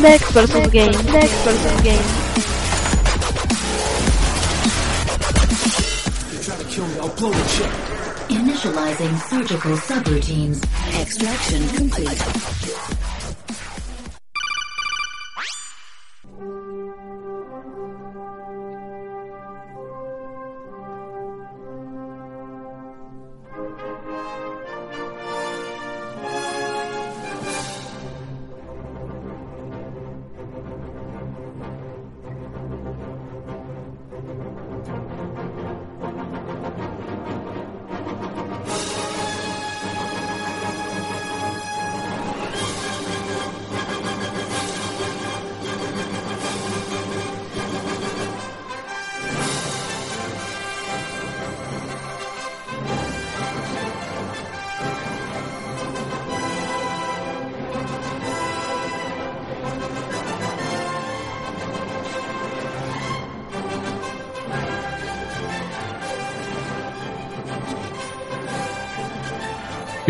[0.00, 0.92] The experts of game.
[0.92, 2.02] The experts of game.
[8.28, 10.62] Initializing surgical subroutines.
[10.98, 13.01] Extraction complete.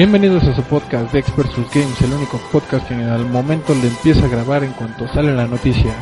[0.05, 4.27] Bienvenidos a su podcast de Experts Games, el único podcast que al momento le empieza
[4.27, 5.95] a grabar en cuanto sale la noticia.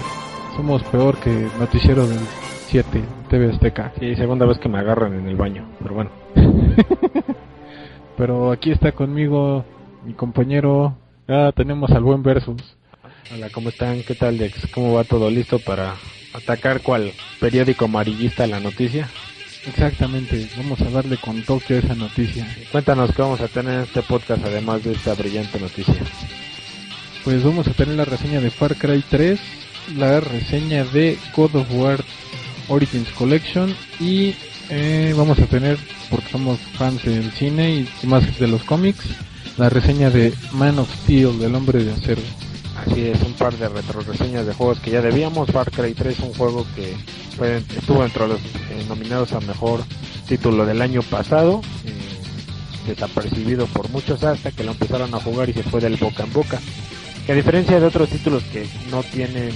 [0.57, 2.21] Somos peor que noticiero del
[2.69, 3.93] 7, TV Azteca.
[4.01, 6.11] Sí, segunda vez que me agarran en el baño, pero bueno.
[8.17, 9.67] Pero aquí está conmigo
[10.07, 10.97] mi compañero.
[11.29, 12.79] Ah, tenemos al buen Versus.
[13.35, 14.03] Hola, ¿cómo están?
[14.03, 14.67] ¿Qué tal, Dex?
[14.73, 15.93] ¿Cómo va todo listo para
[16.33, 19.11] atacar cual periódico amarillista la noticia?
[19.67, 22.47] Exactamente, vamos a darle con toque a esa noticia.
[22.73, 26.03] Cuéntanos qué vamos a tener en este podcast además de esta brillante noticia.
[27.25, 29.39] Pues vamos a tener la reseña de Far Cry 3,
[29.97, 32.03] la reseña de God of War
[32.69, 34.35] Origins Collection y
[34.71, 35.77] eh, vamos a tener,
[36.09, 39.05] porque somos fans del cine y más de los cómics,
[39.59, 42.23] la reseña de Man of Steel, del hombre de acero.
[42.87, 45.51] Así es, un par de retro reseñas de juegos que ya debíamos.
[45.51, 46.97] Far Cry 3 un juego que
[47.37, 49.81] fue, estuvo entre los eh, nominados a mejor
[50.27, 51.61] título del año pasado.
[51.85, 52.11] eh,
[52.87, 56.33] desapercibido por muchos hasta que lo empezaron a jugar y se fue del boca en
[56.33, 56.59] boca.
[57.27, 59.51] Que a diferencia de otros títulos que no tienen,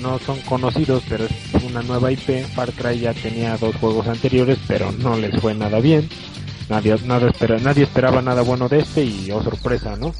[0.00, 4.58] no son conocidos, pero es una nueva IP, Far Cry ya tenía dos juegos anteriores,
[4.66, 6.08] pero no les fue nada bien.
[6.68, 10.12] Nadie, nada espera, nadie esperaba nada bueno de este y oh sorpresa, ¿no?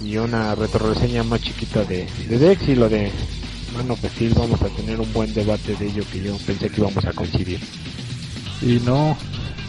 [0.00, 3.10] Y una retroreseña más chiquita de, de Dex y lo de
[3.76, 6.80] Man of Steel vamos a tener un buen debate de ello que yo pensé que
[6.80, 7.60] íbamos a coincidir.
[8.62, 9.16] Y no,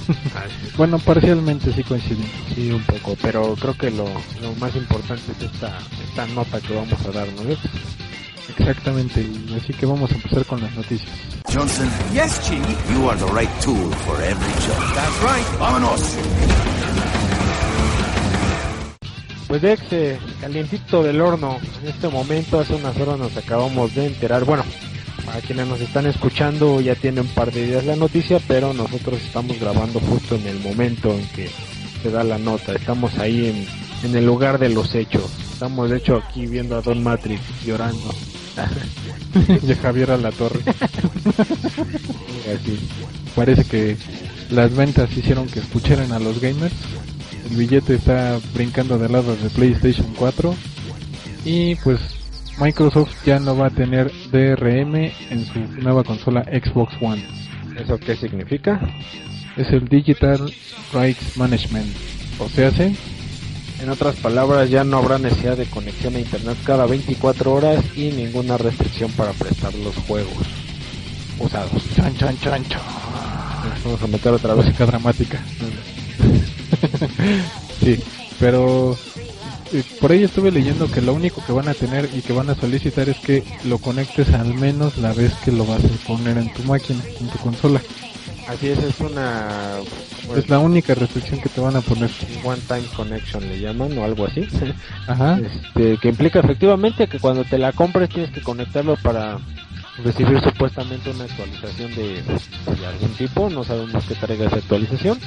[0.77, 2.29] bueno, parcialmente sí coincidimos.
[2.53, 4.05] Sí, un poco, pero creo que lo,
[4.41, 5.77] lo más importante es esta,
[6.07, 7.43] esta nota que vamos a dar, ¿no?
[7.43, 7.59] Dex?
[8.57, 9.25] Exactamente,
[9.59, 11.09] así que vamos a empezar con las noticias.
[11.51, 12.61] Johnson, Yes, Chief.
[12.93, 14.93] you are the right tool for every job.
[14.93, 15.59] That's right.
[15.59, 16.01] Vámonos.
[19.55, 24.07] Pues Dex, eh, calientito del horno, en este momento, hace unas horas nos acabamos de
[24.07, 24.65] enterar, bueno,
[25.25, 29.21] para quienes nos están escuchando ya tiene un par de días la noticia, pero nosotros
[29.21, 31.49] estamos grabando justo en el momento en que
[32.03, 35.99] se da la nota, estamos ahí en, en el lugar de los hechos, estamos de
[35.99, 38.13] hecho aquí viendo a Don Matrix llorando.
[39.65, 40.59] y a Javier a la torre.
[42.53, 42.77] Así.
[43.33, 43.95] Parece que
[44.49, 46.73] las ventas hicieron que escucharan a los gamers.
[47.49, 50.55] El billete está brincando del lado de PlayStation 4.
[51.45, 51.99] Y pues
[52.59, 54.95] Microsoft ya no va a tener DRM
[55.29, 57.23] en su nueva consola Xbox One.
[57.77, 58.79] ¿Eso qué significa?
[59.57, 60.51] Es el Digital
[60.93, 61.93] Rights Management.
[62.39, 62.95] O sea, ¿sí?
[63.81, 68.11] En otras palabras, ya no habrá necesidad de conexión a internet cada 24 horas y
[68.11, 70.47] ninguna restricción para prestar los juegos
[71.39, 71.83] usados.
[71.95, 72.81] Chan, chan, chan, chan.
[73.83, 74.65] Vamos a meter otra vez.
[74.65, 75.39] Música dramática.
[77.79, 77.99] sí,
[78.39, 78.97] pero
[79.73, 82.49] eh, por ahí estuve leyendo que lo único que van a tener y que van
[82.49, 86.37] a solicitar es que lo conectes al menos la vez que lo vas a poner
[86.37, 87.81] en tu máquina, en tu consola.
[88.47, 89.79] Así es, es una
[90.35, 92.11] Es la única restricción que te van a poner.
[92.43, 94.47] One Time Connection le llaman o algo así.
[95.07, 95.39] Ajá.
[95.39, 99.39] Este, que implica efectivamente que cuando te la compres tienes que conectarlo para
[100.03, 105.17] recibir supuestamente una actualización de, de algún tipo, no sabemos qué traiga esa actualización.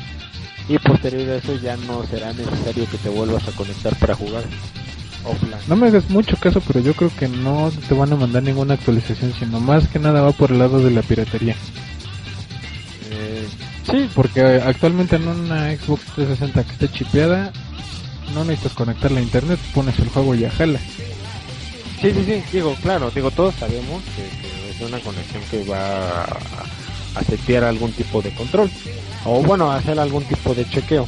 [0.69, 4.45] Y posterior a eso ya no será necesario que te vuelvas a conectar para jugar
[5.25, 5.61] offline.
[5.67, 8.75] No me hagas mucho caso, pero yo creo que no te van a mandar ninguna
[8.75, 11.57] actualización, sino más que nada va por el lado de la piratería.
[13.11, 13.49] Eh,
[13.91, 17.53] Sí, porque actualmente en una Xbox 360 que esté chipeada,
[18.35, 20.79] no necesitas conectarla a internet, pones el juego y ya jala.
[22.03, 26.23] sí, sí, sí, digo, claro, digo, todos sabemos que, que es una conexión que va
[26.25, 26.39] a,
[27.15, 28.71] a setear algún tipo de control
[29.25, 31.07] o bueno, hacer algún tipo de chequeo.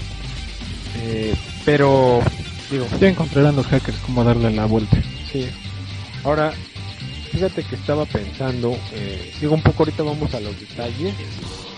[1.02, 1.34] Eh,
[1.64, 2.20] pero,
[2.70, 4.96] digo, Ya encontrarán los hackers cómo darle la vuelta.
[5.30, 5.48] Sí.
[6.24, 6.52] Ahora,
[7.30, 11.14] fíjate que estaba pensando, eh, digo un poco ahorita vamos a los detalles.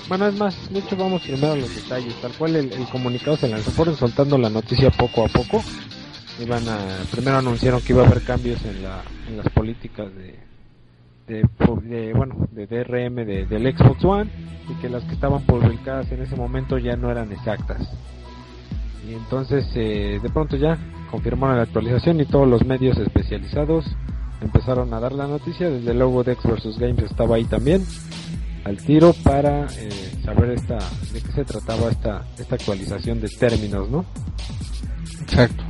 [0.08, 2.14] Bueno, es más, de hecho vamos primero a los detalles.
[2.20, 5.62] Tal cual el, el comunicado se lanzó, fueron soltando la noticia poco a poco.
[6.40, 6.78] Iban a,
[7.10, 10.40] primero anunciaron que iba a haber cambios en, la, en las políticas de,
[11.32, 11.48] de,
[11.96, 14.30] de, bueno, de DRM de, del Xbox One
[14.68, 17.88] y que las que estaban publicadas en ese momento ya no eran exactas.
[19.08, 20.78] Y entonces eh, de pronto ya
[21.10, 23.84] confirmaron la actualización y todos los medios especializados
[24.40, 25.70] empezaron a dar la noticia.
[25.70, 27.84] Desde luego Dex vs Games estaba ahí también
[28.64, 29.90] al tiro para eh,
[30.24, 30.78] saber esta
[31.12, 34.04] de qué se trataba esta esta actualización de términos, ¿no?
[35.20, 35.64] Exacto.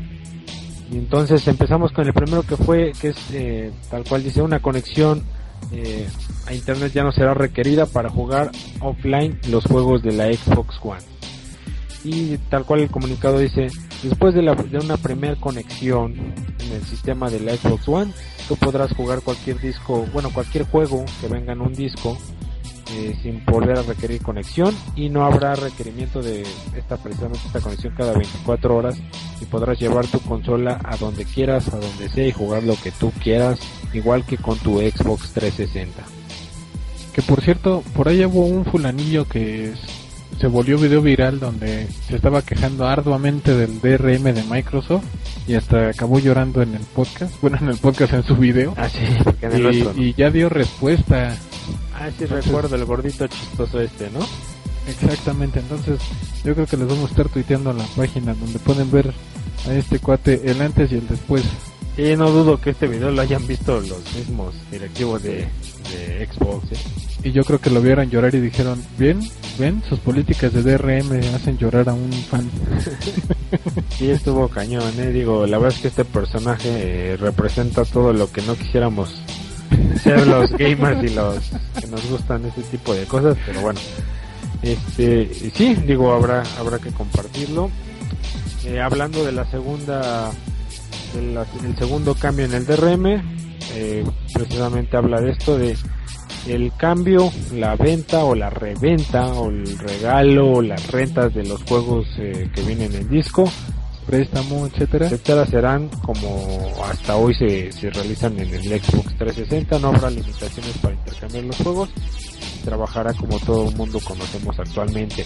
[0.91, 4.61] Y entonces empezamos con el primero que fue que es eh, tal cual dice una
[4.61, 5.23] conexión
[5.71, 6.09] eh,
[6.47, 8.51] a internet ya no será requerida para jugar
[8.81, 11.03] offline los juegos de la Xbox One.
[12.05, 13.69] Y tal cual el comunicado dice,
[14.03, 18.13] después de, la, de una primera conexión en el sistema de la Xbox One,
[18.49, 22.19] tú podrás jugar cualquier disco, bueno, cualquier juego que venga en un disco
[22.95, 26.43] eh, sin volver a requerir conexión y no habrá requerimiento de
[26.77, 29.01] esta precisamente esta conexión cada 24 horas
[29.41, 32.91] y podrás llevar tu consola a donde quieras, a donde sea y jugar lo que
[32.91, 33.61] tú quieras,
[33.95, 36.03] igual que con tu Xbox 360.
[37.15, 39.73] Que por cierto, por ahí hubo un fulanillo que
[40.41, 45.05] se volvió video viral donde se estaba quejando arduamente del DRM de Microsoft
[45.47, 48.75] y hasta acabó llorando en el podcast, bueno, en el podcast en su video.
[48.77, 50.03] Ah, sí, porque en el Y, nuestro, ¿no?
[50.03, 51.37] y ya dio respuesta
[51.95, 54.21] Ah, sí, recuerdo el gordito chistoso este, ¿no?
[54.89, 55.61] exactamente.
[55.61, 56.01] Entonces,
[56.45, 59.13] yo creo que les vamos a estar tuiteando en la página donde pueden ver
[59.69, 61.45] a este cuate el antes y el después.
[61.97, 65.47] Y no dudo que este video lo hayan visto los mismos directivos de,
[65.91, 66.77] de Xbox, ¿eh?
[67.25, 69.21] Y yo creo que lo vieron llorar y dijeron, bien,
[69.59, 72.51] ven, sus políticas de DRM hacen llorar a un fan.
[73.99, 75.11] Sí, estuvo cañón, ¿eh?
[75.11, 76.71] Digo, la verdad es que este personaje
[77.13, 79.15] eh, representa todo lo que no quisiéramos
[80.03, 83.79] ser los gamers y los que nos gustan ese tipo de cosas, pero bueno.
[84.63, 87.71] Este, sí, digo, habrá habrá que compartirlo.
[88.65, 90.33] Eh, hablando de la segunda
[91.13, 93.07] del segundo cambio en el DRM,
[93.75, 95.77] eh, precisamente habla de esto de
[96.49, 101.63] el cambio, la venta o la reventa o el regalo o las rentas de los
[101.63, 103.45] juegos eh, que vienen en disco
[104.07, 105.07] Préstamo, etcétera.
[105.07, 110.77] etcétera serán como hasta hoy se, se realizan en el Xbox 360 no habrá limitaciones
[110.79, 111.89] para intercambiar los juegos
[112.65, 115.25] trabajará como todo el mundo conocemos actualmente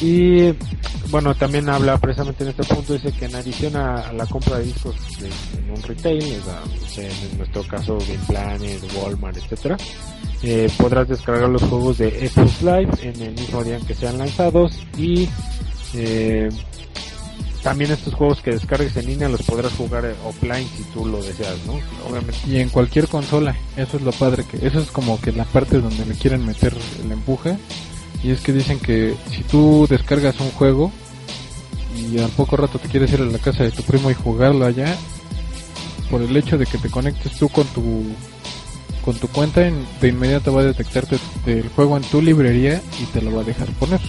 [0.00, 0.52] y
[1.10, 4.64] bueno también habla precisamente en este punto dice que en adición a, la compra de
[4.64, 5.28] discos de-
[5.58, 9.76] en un retail en nuestro caso Game Planet Walmart etcétera
[10.42, 14.18] eh, podrás descargar los juegos de Xbox Live en el mismo día en que sean
[14.18, 15.28] lanzados y
[15.94, 16.48] eh,
[17.62, 21.20] también estos juegos que descargues en línea los podrás jugar eh, offline si tú lo
[21.22, 21.72] deseas, ¿no?
[22.08, 22.36] Obviamente.
[22.46, 25.80] Y en cualquier consola, eso es lo padre, que eso es como que la parte
[25.80, 26.72] donde le quieren meter
[27.04, 27.56] el empuje.
[28.26, 30.90] Y es que dicen que si tú descargas un juego
[31.96, 34.66] y al poco rato te quieres ir a la casa de tu primo y jugarlo
[34.66, 34.96] allá,
[36.10, 38.02] por el hecho de que te conectes tú con tu
[39.04, 43.04] con tu cuenta, en- de inmediato va a detectarte el juego en tu librería y
[43.04, 44.00] te lo va a dejar poner.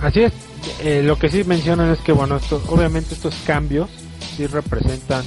[0.00, 0.32] Así es.
[0.80, 3.90] Eh, lo que sí mencionan es que, bueno, esto, obviamente estos cambios
[4.38, 5.22] sí representan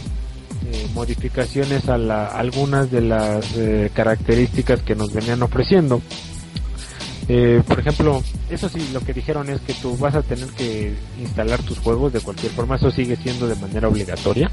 [0.65, 6.01] eh, modificaciones a la, algunas de las eh, características que nos venían ofreciendo.
[7.27, 10.93] Eh, por ejemplo, eso sí, lo que dijeron es que tú vas a tener que
[11.19, 14.51] instalar tus juegos de cualquier forma, eso sigue siendo de manera obligatoria.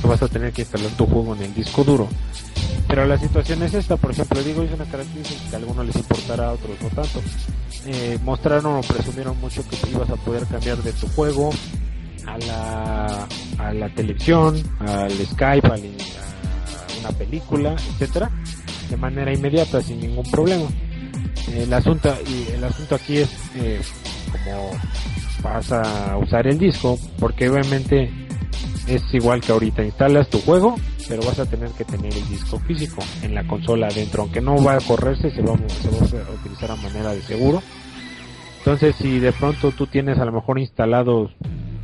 [0.00, 2.08] Tú vas a tener que instalar tu juego en el disco duro.
[2.88, 5.96] Pero la situación es esta, por ejemplo, digo, es una característica que a algunos les
[5.96, 7.22] importará, a otros no tanto.
[7.86, 11.50] Eh, mostraron o presumieron mucho que ibas a poder cambiar de tu juego
[12.26, 13.28] a la,
[13.58, 18.30] a la televisión, al Skype, al- a una película, etcétera,
[18.90, 20.66] de manera inmediata, sin ningún problema.
[21.54, 23.80] El asunto, y el asunto aquí es eh,
[24.30, 24.70] como
[25.42, 28.10] vas a usar el disco, porque obviamente
[28.86, 30.76] es igual que ahorita instalas tu juego,
[31.08, 34.62] pero vas a tener que tener el disco físico en la consola adentro, aunque no
[34.62, 37.62] va a correrse, se va, se va a utilizar a manera de seguro.
[38.58, 41.32] Entonces, si de pronto tú tienes a lo mejor instalados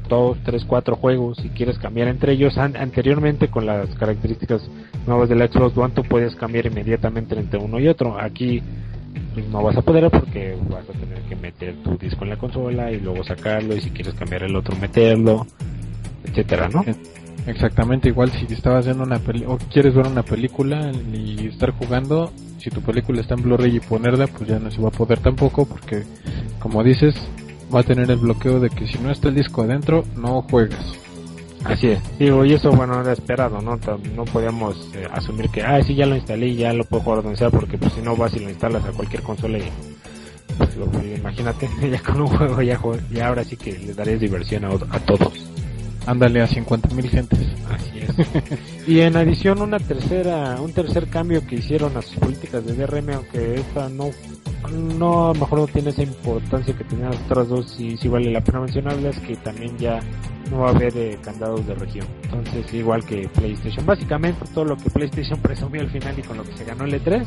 [0.09, 4.63] dos, tres, cuatro juegos y quieres cambiar entre ellos, an- anteriormente con las características
[5.07, 8.19] nuevas del Xbox One, tú puedes cambiar inmediatamente entre uno y otro.
[8.19, 8.63] Aquí
[9.51, 12.91] no vas a poder porque vas a tener que meter tu disco en la consola
[12.93, 15.47] y luego sacarlo y si quieres cambiar el otro meterlo,
[16.25, 16.85] etcétera, ¿no?
[17.47, 22.31] Exactamente, igual si estabas viendo una peli o quieres ver una película y estar jugando,
[22.59, 25.21] si tu película está en Blu-ray y ponerla, pues ya no se va a poder
[25.21, 26.03] tampoco porque,
[26.59, 27.15] como dices,
[27.75, 31.08] va a tener el bloqueo de que si no está el disco adentro, no juegas.
[31.65, 32.19] Así es.
[32.19, 33.79] Digo, y eso, bueno, era esperado, ¿no?
[34.15, 37.23] No podíamos eh, asumir que, ah, sí, ya lo instalé y ya lo puedo jugar
[37.23, 39.71] donde sea, porque pues si no vas y lo instalas a cualquier consola y,
[40.57, 40.71] pues,
[41.19, 45.01] imagínate, ya con un juego ya, ya ahora sí que le darías diversión a, a
[45.01, 45.33] todos.
[46.09, 47.39] Ándale a 50 mil gentes.
[47.71, 48.89] Así es.
[48.89, 53.11] y en adición una tercera, un tercer cambio que hicieron a sus políticas de DRM,
[53.11, 54.11] aunque esta no,
[54.99, 58.09] no, a lo mejor no tiene esa importancia que tenían las otras dos, y sí
[58.09, 60.01] vale la pena mencionarlas, que también ya
[60.51, 62.07] no va a haber eh, candados de región.
[62.23, 63.85] Entonces, igual que PlayStation.
[63.85, 66.95] Básicamente todo lo que PlayStation presumió al final y con lo que se ganó el
[66.95, 67.23] E3,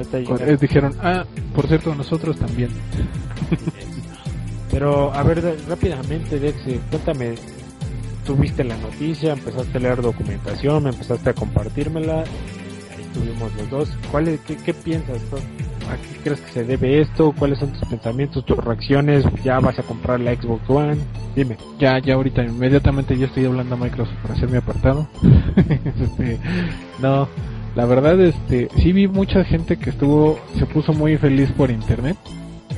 [0.00, 1.24] hasta Con- llegar- eh, dijeron, ah,
[1.54, 2.70] por cierto, nosotros también.
[4.70, 7.34] Pero, a ver, rápidamente, Dex, eh, cuéntame,
[8.30, 13.70] tú viste la noticia, empezaste a leer documentación, me empezaste a compartírmela, ahí estuvimos los
[13.70, 13.98] dos.
[14.12, 15.20] ¿Cuál es, qué, qué piensas?
[15.90, 17.34] ¿A qué crees que se debe esto?
[17.36, 19.24] ¿Cuáles son tus pensamientos, tus reacciones?
[19.42, 20.96] ¿Ya vas a comprar la Xbox One?
[21.34, 21.56] Dime.
[21.80, 25.08] Ya, ya ahorita, inmediatamente ya estoy hablando a Microsoft para hacer mi apartado.
[25.56, 26.38] Este,
[27.00, 27.28] no,
[27.74, 32.16] la verdad, este, sí vi mucha gente que estuvo, se puso muy feliz por internet.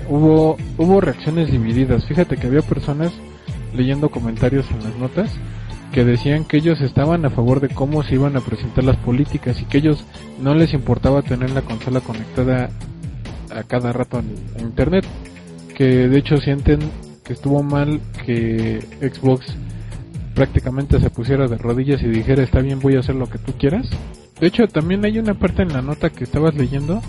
[0.08, 2.06] Hubo, hubo reacciones divididas.
[2.06, 3.12] Fíjate que había personas
[3.74, 5.30] leyendo comentarios en las notas
[5.92, 9.60] que decían que ellos estaban a favor de cómo se iban a presentar las políticas
[9.60, 10.04] y que ellos
[10.40, 12.70] no les importaba tener la consola conectada
[13.54, 15.04] a cada rato en internet
[15.76, 16.80] que de hecho sienten
[17.22, 19.54] que estuvo mal que Xbox
[20.34, 23.52] prácticamente se pusiera de rodillas y dijera está bien voy a hacer lo que tú
[23.58, 23.88] quieras
[24.40, 27.02] de hecho también hay una parte en la nota que estabas leyendo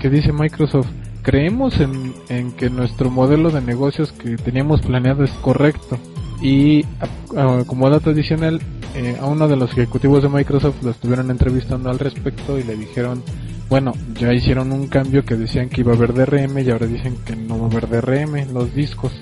[0.00, 0.88] que dice Microsoft
[1.28, 5.98] creemos en, en que nuestro modelo de negocios que teníamos planeado es correcto
[6.40, 6.84] y
[7.66, 8.62] como dato adicional
[8.94, 12.76] eh, a uno de los ejecutivos de Microsoft lo estuvieron entrevistando al respecto y le
[12.76, 13.22] dijeron
[13.68, 17.18] bueno, ya hicieron un cambio que decían que iba a haber DRM y ahora dicen
[17.26, 19.12] que no va a haber DRM en los discos.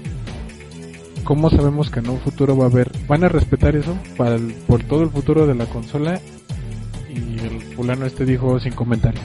[1.25, 2.93] ¿Cómo sabemos que en un futuro va a haber?
[3.09, 6.21] ¿Van a respetar eso para el- por todo el futuro de la consola?
[7.13, 9.25] Y el fulano este dijo sin comentarios.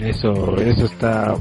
[0.00, 1.36] Eso, eso está...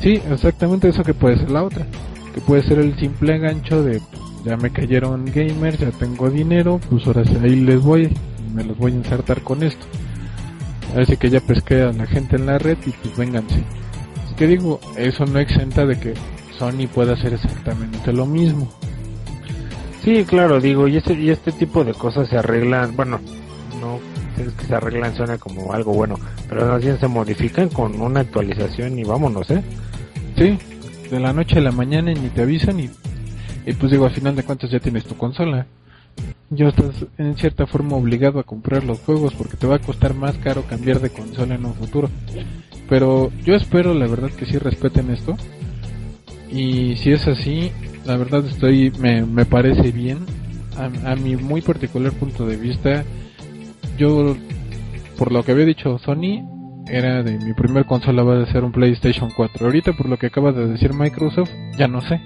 [0.00, 1.86] Sí, exactamente eso que puede ser la otra.
[2.34, 4.00] Que puede ser el simple gancho de
[4.44, 8.10] ya me cayeron gamers, ya tengo dinero, pues ahora sí, ahí les voy,
[8.54, 9.84] me los voy a insertar con esto.
[10.96, 13.62] Así que ya pesqué a la gente en la red y pues vénganse.
[14.24, 16.14] Así que digo, eso no exenta de que
[16.58, 18.72] Sony pueda hacer exactamente lo mismo.
[20.02, 23.20] Sí, claro, digo, y este, y este tipo de cosas se arreglan, bueno,
[23.80, 24.00] no
[24.40, 26.16] es que se arreglan suena como algo bueno,
[26.48, 29.62] pero más bien se modifican con una actualización y vámonos, ¿eh?
[30.40, 30.56] Sí,
[31.10, 32.88] de la noche a la mañana y ni te avisan y,
[33.74, 35.66] pues digo, al final de cuentas ya tienes tu consola.
[36.48, 40.14] Ya estás en cierta forma obligado a comprar los juegos porque te va a costar
[40.14, 42.08] más caro cambiar de consola en un futuro.
[42.88, 45.36] Pero yo espero la verdad que sí respeten esto.
[46.50, 47.70] Y si es así,
[48.06, 50.20] la verdad estoy, me, me parece bien.
[50.78, 53.04] A, a mi muy particular punto de vista,
[53.98, 54.34] yo,
[55.18, 56.59] por lo que había dicho Sony,
[56.90, 59.66] era de mi primer consola va a ser un PlayStation 4.
[59.66, 62.20] Ahorita por lo que acaba de decir Microsoft, ya no sé.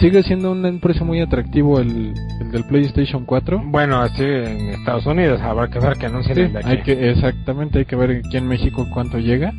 [0.00, 3.62] Sigue siendo un precio muy atractivo el, el del PlayStation 4.
[3.66, 6.68] Bueno, así en Estados Unidos habrá que ver que anuncien Sí, el de aquí.
[6.68, 9.52] hay que, exactamente, hay que ver aquí en México cuánto llega.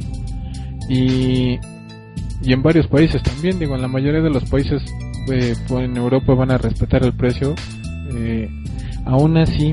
[0.89, 1.57] Y,
[2.43, 4.83] y en varios países también, digo, en la mayoría de los países
[5.31, 7.55] eh, pues, en Europa van a respetar el precio.
[8.13, 8.49] Eh,
[9.05, 9.71] aún así,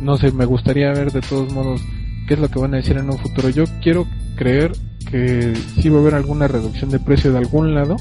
[0.00, 1.82] no sé, me gustaría ver de todos modos
[2.28, 3.48] qué es lo que van a decir en un futuro.
[3.48, 4.06] Yo quiero
[4.36, 4.72] creer
[5.10, 7.96] que sí va a haber alguna reducción de precio de algún lado.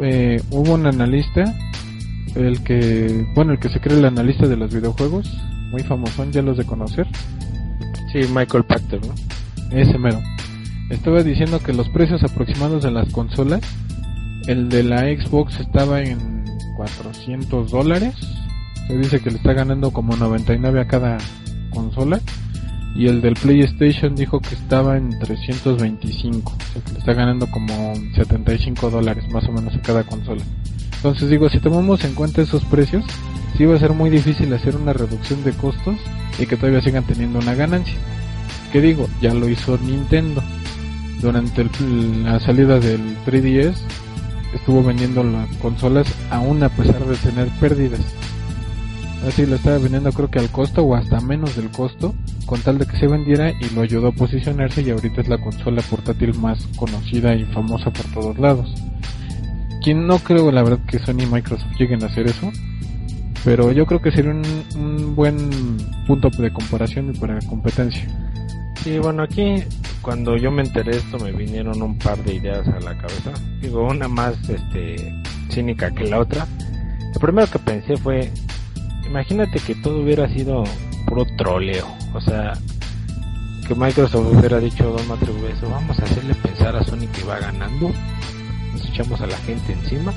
[0.00, 1.44] Eh, hubo un analista,
[2.34, 5.30] el que, bueno, el que se cree el analista de los videojuegos,
[5.70, 7.06] muy famosón, ya los de conocer,
[8.12, 9.14] Sí, Michael Pachter, ¿no?
[9.70, 10.20] ese mero.
[10.88, 13.60] Estaba diciendo que los precios aproximados de las consolas,
[14.48, 16.44] el de la Xbox estaba en
[16.76, 18.14] 400 dólares,
[18.88, 21.18] se dice que le está ganando como 99 a cada
[21.70, 22.20] consola,
[22.94, 27.94] y el del PlayStation dijo que estaba en 325, o sea que está ganando como
[28.14, 30.42] 75 dólares más o menos a cada consola.
[30.96, 33.04] Entonces digo, si tomamos en cuenta esos precios,
[33.56, 35.96] sí va a ser muy difícil hacer una reducción de costos
[36.38, 37.94] y que todavía sigan teniendo una ganancia.
[38.72, 40.42] Que digo, ya lo hizo Nintendo.
[41.22, 43.78] durante el- la salida del 3DS
[44.54, 48.00] estuvo vendiendo las consolas aún a pesar de tener pérdidas.
[49.28, 52.14] Así lo estaba vendiendo creo que al costo o hasta menos del costo
[52.46, 55.38] con tal de que se vendiera y lo ayudó a posicionarse y ahorita es la
[55.38, 58.72] consola portátil más conocida y famosa por todos lados.
[59.82, 62.50] Quien no creo la verdad que Sony y Microsoft lleguen a hacer eso,
[63.44, 64.42] pero yo creo que sería un,
[64.76, 65.36] un buen
[66.06, 68.06] punto de comparación y para competencia.
[68.82, 69.62] Sí, bueno, aquí
[70.02, 73.32] cuando yo me enteré esto me vinieron un par de ideas a la cabeza.
[73.60, 74.96] Digo, una más este
[75.50, 76.46] cínica que la otra.
[77.12, 78.30] Lo primero que pensé fue,
[79.06, 80.64] imagínate que todo hubiera sido
[81.10, 81.88] puro troleo.
[82.14, 82.54] O sea,
[83.66, 87.40] que Microsoft hubiera dicho Don Matrix eso, vamos a hacerle pensar a Sony que va
[87.40, 87.90] ganando.
[88.72, 90.14] Nos echamos a la gente encima.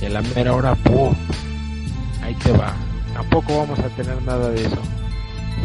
[0.00, 1.14] Y a la mera hora, ¡pum!
[2.22, 2.74] Ahí te va.
[3.14, 4.78] Tampoco vamos a tener nada de eso.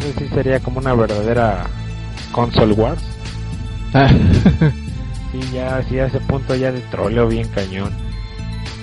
[0.00, 1.66] Eso sí sería como una verdadera
[2.32, 3.02] console wars.
[5.34, 7.90] Y ya así a ese punto ya de troleo bien cañón.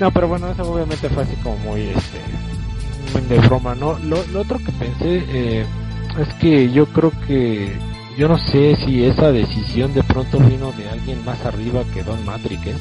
[0.02, 2.20] No, pero bueno, eso obviamente fue así como muy este
[3.20, 3.98] de broma, ¿no?
[4.00, 5.66] Lo, otro que pensé eh,
[6.20, 7.74] es que yo creo que
[8.18, 12.24] yo no sé si esa decisión de pronto vino de alguien más arriba que Don
[12.26, 12.76] Matrix, ¿eh?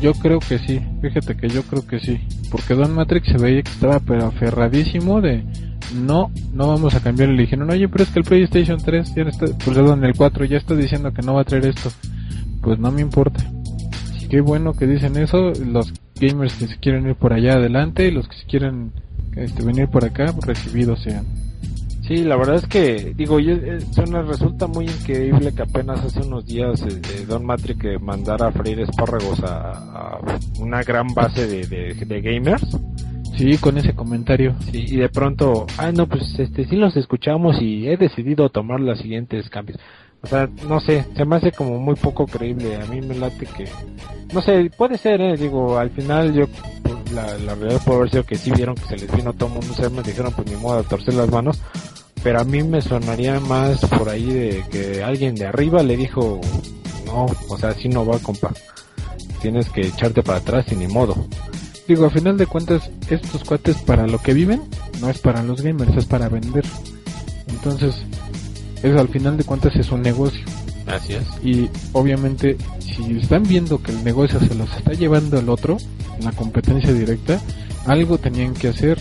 [0.00, 3.62] Yo creo que sí, fíjate que yo creo que sí, porque Don Matrix se veía
[3.62, 5.44] que estaba pero aferradísimo de
[5.94, 7.28] no, no vamos a cambiar.
[7.30, 10.56] Le dijeron, oye, pero es que el PlayStation 3, ya está, perdón, el 4 ya
[10.56, 11.90] está diciendo que no va a traer esto.
[12.62, 13.44] Pues no me importa.
[14.28, 18.10] Qué bueno que dicen eso, los gamers que se quieren ir por allá adelante y
[18.10, 18.92] los que se quieren
[19.36, 21.24] este, venir por acá, recibidos sean.
[22.06, 23.78] Sí, la verdad es que, digo, yo, eh,
[24.26, 28.52] resulta muy increíble que apenas hace unos días eh, eh, Don Matrix que mandara a
[28.52, 30.20] freír espárragos a, a
[30.60, 32.76] una gran base de, de, de gamers.
[33.38, 34.54] Sí, con ese comentario.
[34.70, 38.80] Sí, y de pronto, ah, no, pues este, sí los escuchamos y he decidido tomar
[38.80, 39.80] los siguientes cambios.
[40.24, 42.76] O sea, no sé, se me hace como muy poco creíble.
[42.80, 43.68] A mí me late que,
[44.32, 46.46] no sé, puede ser, eh, digo, al final yo,
[46.82, 49.50] pues, la, la realidad puede haber sido que sí vieron que se les vino todo
[49.50, 51.60] el mundo, se me dijeron, pues ni modo de torcer las manos.
[52.22, 56.40] Pero a mí me sonaría más por ahí de que alguien de arriba le dijo,
[57.04, 58.50] no, o sea, así no va, compa.
[59.42, 61.26] Tienes que echarte para atrás y ni modo.
[61.86, 64.62] Digo, a final de cuentas, estos cuates para lo que viven,
[65.02, 66.64] no es para los gamers, es para vender.
[67.48, 67.94] Entonces,
[68.84, 70.44] eso al final de cuentas es un negocio.
[70.86, 71.24] Así es.
[71.42, 75.78] Y obviamente, si están viendo que el negocio se los está llevando al otro,
[76.20, 77.40] la competencia directa,
[77.86, 79.00] algo tenían que hacer.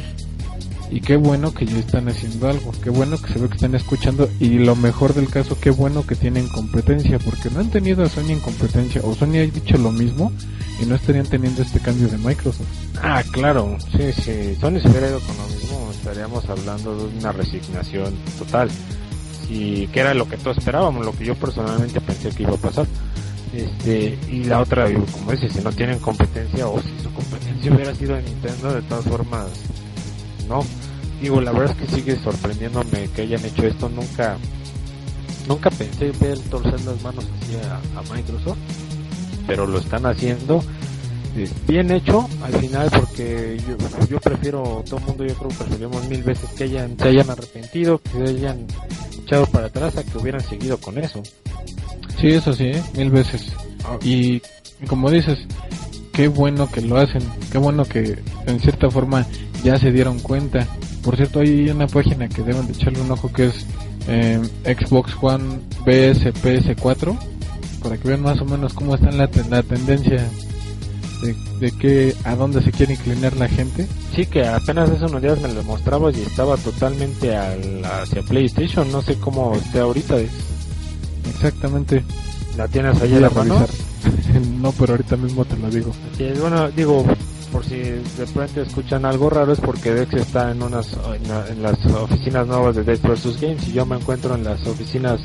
[0.89, 3.73] Y qué bueno que ya están haciendo algo, qué bueno que se ve que están
[3.73, 8.03] escuchando y lo mejor del caso, qué bueno que tienen competencia, porque no han tenido
[8.03, 10.31] a Sony en competencia, o Sony ha dicho lo mismo
[10.79, 12.67] y no estarían teniendo este cambio de Microsoft.
[13.01, 14.55] Ah, claro, sí, sí.
[14.61, 18.69] Sony se hubiera ido con lo mismo, estaríamos hablando de una resignación total.
[19.49, 22.57] Y que era lo que todos esperábamos, lo que yo personalmente pensé que iba a
[22.57, 22.87] pasar.
[23.53, 27.93] Este, y la otra, como dices, si no tienen competencia o si su competencia hubiera
[27.93, 29.47] sido Nintendo, de todas formas,
[30.47, 30.63] no.
[31.21, 33.89] Digo, la verdad es que sigue sorprendiéndome que hayan hecho esto.
[33.89, 34.37] Nunca,
[35.47, 38.57] nunca pensé ver torcer las manos así a Microsoft,
[39.45, 40.63] pero lo están haciendo
[41.35, 45.55] eh, bien hecho al final porque yo, yo prefiero, todo el mundo yo creo que
[45.55, 48.67] preferimos mil veces que hayan, se hayan arrepentido, que se hayan
[49.23, 51.23] echado para atrás a que hubieran seguido con eso.
[52.19, 52.83] Sí, eso sí, ¿eh?
[52.95, 53.51] mil veces.
[54.03, 54.41] Y
[54.87, 55.39] como dices,
[56.13, 59.25] qué bueno que lo hacen, qué bueno que en cierta forma
[59.63, 60.67] ya se dieron cuenta.
[61.03, 63.65] Por cierto, hay una página que deben de echarle un ojo que es
[64.07, 67.17] eh, Xbox One BSPS4
[67.81, 70.29] para que vean más o menos cómo está la, la tendencia
[71.23, 73.87] de, de que a dónde se quiere inclinar la gente.
[74.15, 78.91] Sí, que apenas hace unos días me lo mostrabas y estaba totalmente al, hacia PlayStation,
[78.91, 80.17] no sé cómo esté ahorita.
[80.17, 80.29] es-
[81.29, 82.03] Exactamente.
[82.57, 83.65] ¿La tienes ahí Voy a la mano?
[84.61, 85.91] no, pero ahorita mismo te lo digo.
[86.39, 87.03] Bueno, digo,
[87.51, 91.63] por si de pronto escuchan algo raro es porque Dex está en unas en, en
[91.63, 95.19] las oficinas nuevas de Dex vs Games y yo me encuentro en las oficinas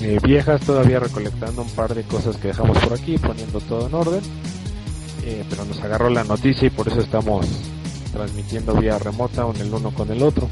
[0.00, 3.94] eh, viejas todavía recolectando un par de cosas que dejamos por aquí, poniendo todo en
[3.94, 4.20] orden.
[5.30, 7.46] Eh, pero nos agarró la noticia y por eso estamos
[8.14, 10.48] transmitiendo vía remota en el uno con el otro.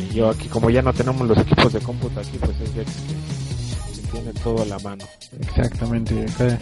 [0.00, 2.90] Y yo aquí como ya no tenemos los equipos de cómputo aquí, pues es Dex
[2.90, 5.04] que, que tiene todo a la mano.
[5.38, 6.58] Exactamente, acá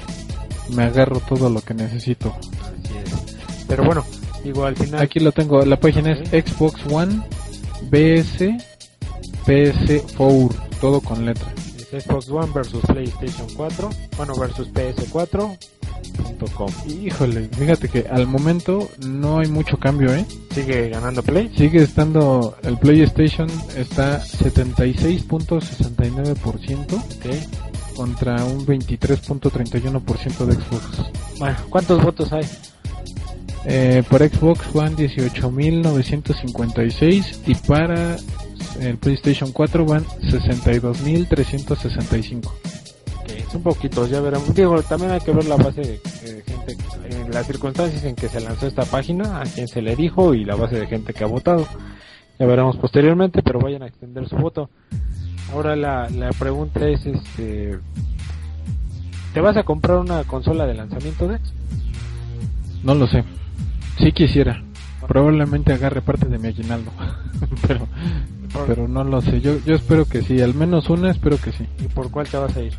[0.70, 2.34] me agarro todo lo que necesito.
[2.34, 3.64] Así es.
[3.68, 4.04] Pero bueno,
[4.42, 7.22] digo al final Aquí lo tengo, la página es Xbox One
[7.92, 8.56] BS
[9.46, 11.59] PS4, todo con letra.
[11.90, 15.56] Xbox One versus PlayStation 4, bueno, versus PS4.com.
[16.88, 20.24] Híjole, fíjate que al momento no hay mucho cambio, ¿eh?
[20.54, 21.50] Sigue ganando Play.
[21.56, 27.26] Sigue estando, el PlayStation está 76.69%, Ok.
[27.96, 31.10] contra un 23.31% de Xbox.
[31.38, 32.46] Bueno, ¿cuántos votos hay?
[33.66, 38.16] Eh, para Xbox van 18.956 y para
[38.80, 42.52] el PlayStation 4 van 62.365.
[43.26, 44.54] Que son poquitos, ya veremos.
[44.54, 46.00] Digo, también hay que ver la base de,
[46.46, 46.76] gente,
[47.10, 50.44] en las circunstancias en que se lanzó esta página, a quién se le dijo y
[50.44, 51.66] la base de gente que ha votado.
[52.38, 54.70] Ya veremos posteriormente, pero vayan a extender su voto.
[55.52, 57.78] Ahora la, la pregunta es, este,
[59.34, 61.38] ¿te vas a comprar una consola de lanzamiento de?
[62.82, 63.24] No lo sé.
[63.98, 64.62] Sí quisiera.
[65.06, 66.90] Probablemente agarre parte de mi aguinaldo.
[67.66, 67.86] pero
[68.66, 69.40] pero no lo sé.
[69.40, 71.66] Yo yo espero que sí, al menos una espero que sí.
[71.82, 72.72] ¿Y por cuál te vas a ir?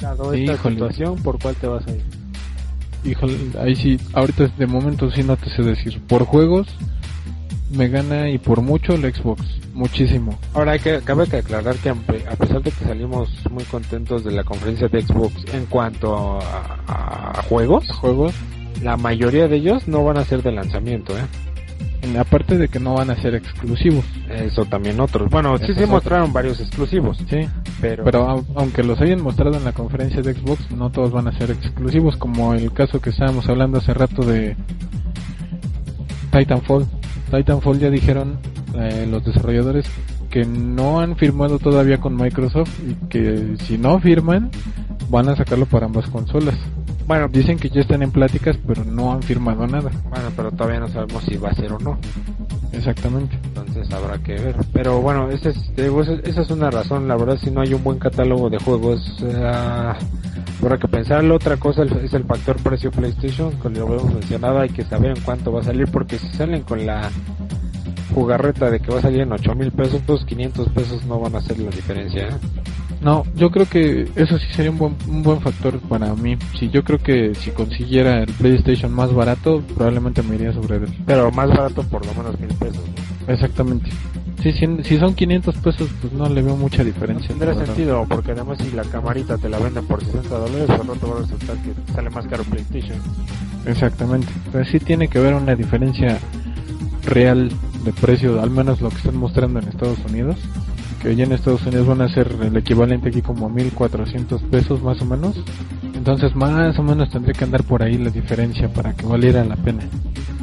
[0.00, 0.74] Dado esta Híjole.
[0.74, 2.02] situación, ¿por cuál te vas a ir?
[3.04, 6.00] Híjole, ahí sí, ahorita de momento sí no te sé decir.
[6.06, 6.66] Por juegos
[7.70, 9.42] me gana y por mucho el Xbox,
[9.74, 10.38] muchísimo.
[10.54, 14.30] Ahora hay que, cabe que aclarar que a pesar de que salimos muy contentos de
[14.32, 16.78] la conferencia de Xbox en cuanto a,
[17.38, 18.32] a juegos, Juegos,
[18.82, 21.22] la mayoría de ellos no van a ser de lanzamiento, ¿eh?
[22.18, 25.30] Aparte de que no van a ser exclusivos, Eso también otros.
[25.30, 27.46] Bueno, sí Eso se es mostraron varios exclusivos, sí.
[27.80, 31.28] pero, Pero au- aunque los hayan mostrado en la conferencia de Xbox, no todos van
[31.28, 34.56] a ser exclusivos, como el caso que estábamos hablando hace rato de
[36.30, 36.86] Titanfall.
[37.30, 38.38] Titanfall ya dijeron
[38.76, 39.86] eh, los desarrolladores
[40.30, 44.50] que no han firmado todavía con Microsoft y que si no firman
[45.10, 46.56] van a sacarlo para ambas consolas.
[47.06, 49.90] Bueno, Dicen que ya están en pláticas, pero no han firmado nada.
[50.08, 51.98] bueno, pero todavía no sabemos si va a ser o no.
[52.72, 53.38] Exactamente.
[53.44, 54.56] Entonces habrá que ver.
[54.72, 57.06] Pero bueno, esa es, esa, es una razón.
[57.08, 59.22] La verdad, si no hay un buen catálogo de juegos,
[60.62, 61.36] habrá que pensarlo.
[61.36, 64.60] Otra cosa es el factor precio PlayStation, como lo hemos mencionado.
[64.60, 67.10] Hay que saber en cuánto va a salir, porque si salen con la
[68.14, 71.34] jugarreta de que va a salir en 8 mil pesos, pues 500 pesos no van
[71.34, 72.28] a hacer la diferencia.
[72.28, 72.38] ¿eh?
[73.04, 76.38] No, yo creo que eso sí sería un buen, un buen factor para mí.
[76.58, 80.86] Sí, yo creo que si consiguiera el PlayStation más barato, probablemente me iría sobre él.
[81.06, 82.80] Pero más barato por lo menos mil pesos.
[83.26, 83.32] ¿no?
[83.32, 83.90] Exactamente.
[84.42, 87.28] Sí, si, si son 500 pesos, pues no le veo mucha No diferencia.
[87.28, 87.74] tendrá la verdad.
[87.74, 91.16] sentido, porque además si la camarita te la venden por 60 dólares, por rato va
[91.18, 92.98] a resultar que sale más caro PlayStation.
[93.66, 94.28] Exactamente.
[94.50, 96.18] Pero sí tiene que haber una diferencia
[97.04, 97.50] real
[97.84, 100.36] de precio, al menos lo que están mostrando en Estados Unidos.
[101.04, 104.82] Que ya en Estados Unidos van a ser el equivalente aquí como a 1400 pesos
[104.82, 105.36] más o menos.
[105.94, 109.54] Entonces más o menos tendría que andar por ahí la diferencia para que valiera la
[109.56, 109.82] pena.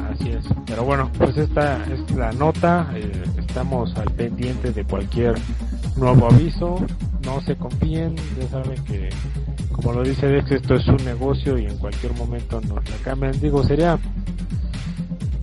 [0.08, 0.44] Así es.
[0.64, 2.92] Pero bueno, pues esta es la nota.
[2.94, 5.34] eh, estamos al pendiente de cualquier
[5.96, 6.76] nuevo aviso.
[7.24, 8.14] No se confíen.
[8.40, 9.08] Ya saben que,
[9.72, 13.32] como lo dice Dex, esto es un negocio y en cualquier momento nos la cambian.
[13.40, 13.98] Digo, sería.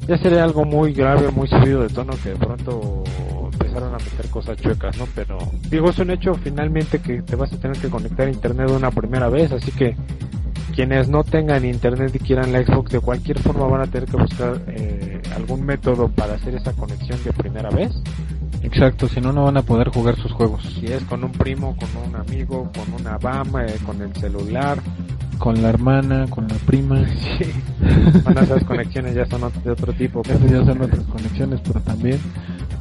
[0.07, 3.03] Ya sería algo muy grave, muy subido de tono que de pronto
[3.69, 5.07] empezaron a meter cosas chuecas, ¿no?
[5.15, 5.37] Pero
[5.69, 8.91] digo, es un hecho finalmente que te vas a tener que conectar a internet una
[8.91, 9.95] primera vez, así que
[10.75, 14.17] quienes no tengan internet y quieran la Xbox de cualquier forma van a tener que
[14.17, 17.91] buscar eh, algún método para hacer esa conexión de primera vez.
[18.61, 20.63] Exacto, si no, no van a poder jugar sus juegos.
[20.63, 24.79] Si es con un primo, con un amigo, con una BAM, eh, con el celular.
[25.37, 27.05] Con la hermana, con la prima.
[27.39, 27.51] Sí.
[28.23, 30.21] Bueno, esas conexiones ya son de otro tipo.
[30.21, 32.19] Esas ya son otras conexiones, pero también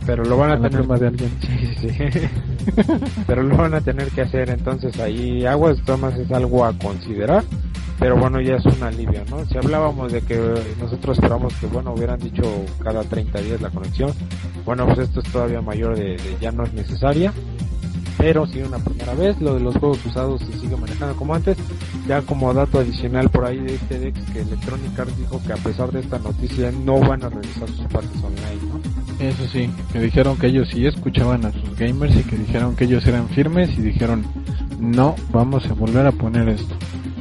[0.09, 1.31] Pero lo van a tener prima de alguien.
[1.43, 1.89] Sí, sí,
[3.27, 4.49] pero lo van a tener que hacer.
[4.49, 7.45] Entonces ahí aguas tomas es algo a considerar.
[7.99, 10.39] Pero bueno ya es un alivio no si hablábamos de que
[10.81, 12.45] nosotros esperamos que bueno hubieran dicho
[12.81, 14.13] cada 30 días la conexión
[14.65, 17.33] bueno pues esto es todavía mayor de, de ya no es necesaria.
[18.17, 21.59] Pero sí una primera vez lo de los juegos usados se sigue manejando como antes.
[22.07, 25.57] Ya como dato adicional por ahí de este Dex que Electronic Arts dijo que a
[25.57, 28.88] pesar de esta noticia no van a realizar sus partes online ¿no?
[29.21, 32.85] Eso sí, que dijeron que ellos sí escuchaban a sus gamers y que dijeron que
[32.85, 34.25] ellos eran firmes y dijeron,
[34.79, 36.77] no, vamos a volver a poner esto.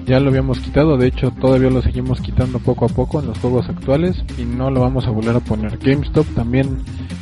[0.05, 3.39] Ya lo habíamos quitado, de hecho todavía lo seguimos quitando poco a poco en los
[3.39, 5.77] juegos actuales y no lo vamos a volver a poner.
[5.79, 6.77] GameStop también,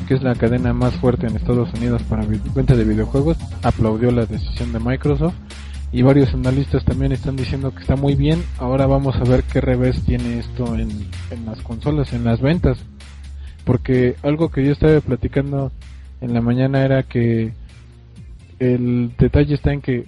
[0.07, 4.25] que es la cadena más fuerte en Estados Unidos para venta de videojuegos, aplaudió la
[4.25, 5.35] decisión de Microsoft
[5.93, 8.43] y varios analistas también están diciendo que está muy bien.
[8.59, 10.89] Ahora vamos a ver qué revés tiene esto en,
[11.31, 12.77] en las consolas, en las ventas
[13.65, 15.71] porque algo que yo estaba platicando
[16.21, 17.51] en la mañana era que
[18.59, 20.05] el detalle está en que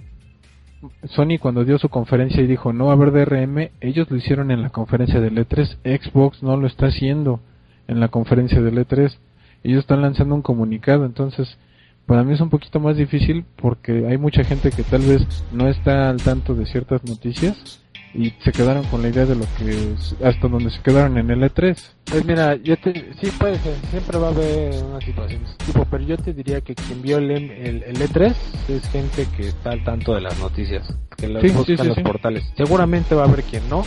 [1.04, 4.50] Sony cuando dio su conferencia y dijo no va a haber DRM, ellos lo hicieron
[4.50, 7.40] en la conferencia del E3, Xbox no lo está haciendo
[7.88, 9.16] en la conferencia del E3,
[9.64, 11.58] ellos están lanzando un comunicado, entonces
[12.06, 15.68] para mí es un poquito más difícil porque hay mucha gente que tal vez no
[15.68, 17.82] está al tanto de ciertas noticias
[18.14, 19.94] y se quedaron con la idea de lo que
[20.24, 21.76] hasta donde se quedaron en el E E3.
[22.06, 25.64] Pues mira, yo te, sí puede ser, siempre va a haber una situación de este
[25.66, 28.34] tipo, pero yo te diría que quien vio el, el, el E3
[28.68, 31.82] es gente que está al tanto de las noticias, que las Sí, busca sí, sí,
[31.82, 32.44] en los portales.
[32.56, 33.84] Seguramente va a haber quien no,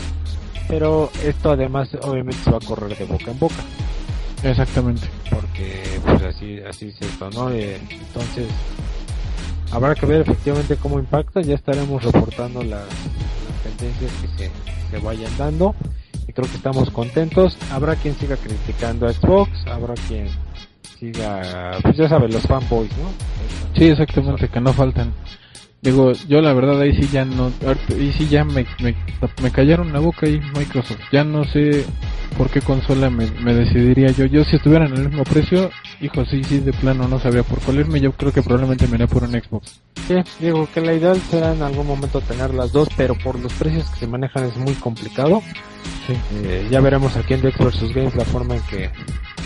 [0.67, 3.55] pero esto además obviamente se va a correr de boca en boca,
[4.43, 5.07] Exactamente.
[5.29, 7.49] porque pues así, así es esto, ¿no?
[7.51, 8.47] Eh, entonces,
[9.71, 12.83] habrá que ver efectivamente cómo impacta, ya estaremos reportando las
[13.63, 14.51] tendencias que se,
[14.91, 15.75] se vayan dando
[16.27, 17.57] y creo que estamos contentos.
[17.71, 20.27] Habrá quien siga criticando a Xbox, habrá quien
[20.99, 23.09] siga, pues ya sabes, los fanboys, ¿no?
[23.77, 25.13] Sí, exactamente, que no faltan.
[25.81, 27.51] Digo, yo la verdad ahí sí ya no,
[27.89, 28.95] ahí sí ya me, me,
[29.41, 30.99] me callaron la boca ahí Microsoft.
[31.11, 31.85] Ya no sé
[32.37, 34.25] por qué consola me, me decidiría yo.
[34.25, 37.59] Yo si estuviera en el mismo precio, hijo, sí, sí, de plano no sabría por
[37.61, 37.99] cuál irme.
[37.99, 39.81] Yo creo que probablemente me iría por un Xbox.
[40.07, 43.51] Sí, digo que la ideal será en algún momento tener las dos, pero por los
[43.53, 45.41] precios que se manejan es muy complicado.
[46.05, 46.13] Sí.
[46.43, 48.91] Eh, ya veremos aquí en Dex vs Games la forma en que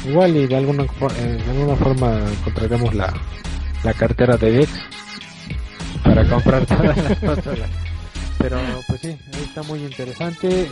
[0.05, 3.13] igual y de alguna eh, de alguna forma encontraremos la,
[3.83, 4.69] la cartera de Dex
[6.05, 7.69] para comprar todas las consolas.
[8.37, 10.67] Pero pues sí, está muy interesante, eh,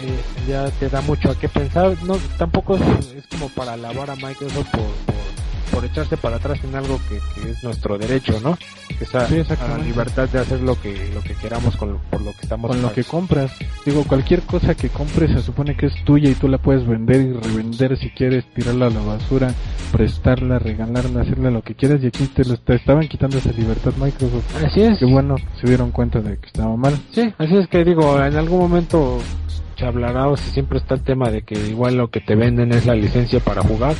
[0.48, 2.82] ya te da mucho a qué pensar, no tampoco es,
[3.16, 5.16] es como para alabar a Microsoft por, por,
[5.74, 8.58] por echarse para atrás en algo que, que es nuestro derecho, ¿no?
[9.00, 11.98] Que sea Sí, a la libertad de hacer lo que lo que queramos con lo-
[12.10, 13.52] por lo que estamos Con lo que compras.
[13.86, 17.22] Digo, cualquier cosa que compres se supone que es tuya y tú la puedes vender
[17.22, 19.54] y revender si quieres, tirarla a la basura,
[19.92, 23.94] prestarla, regalarla, hacerle lo que quieras y aquí te, lo, te estaban quitando esa libertad
[24.00, 24.64] Microsoft.
[24.64, 25.00] Así es.
[25.00, 26.98] Qué bueno que se dieron cuenta de que estaba mal.
[27.12, 29.20] Sí, así es que digo, en algún momento
[29.78, 32.72] se hablará o si siempre está el tema de que igual lo que te venden
[32.74, 33.96] es la licencia para jugar.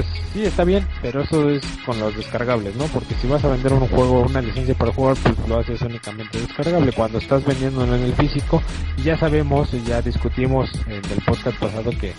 [0.00, 2.86] Pues sí, está bien, pero eso es con los descargables, ¿no?
[2.86, 6.40] Porque si vas a vender un juego, una licencia para jugar, pues lo haces únicamente
[6.40, 6.90] descargable.
[6.92, 8.62] Cuando estás vendiéndolo en el físico,
[9.04, 12.14] ya sabemos y ya discutimos en el podcast pasado que,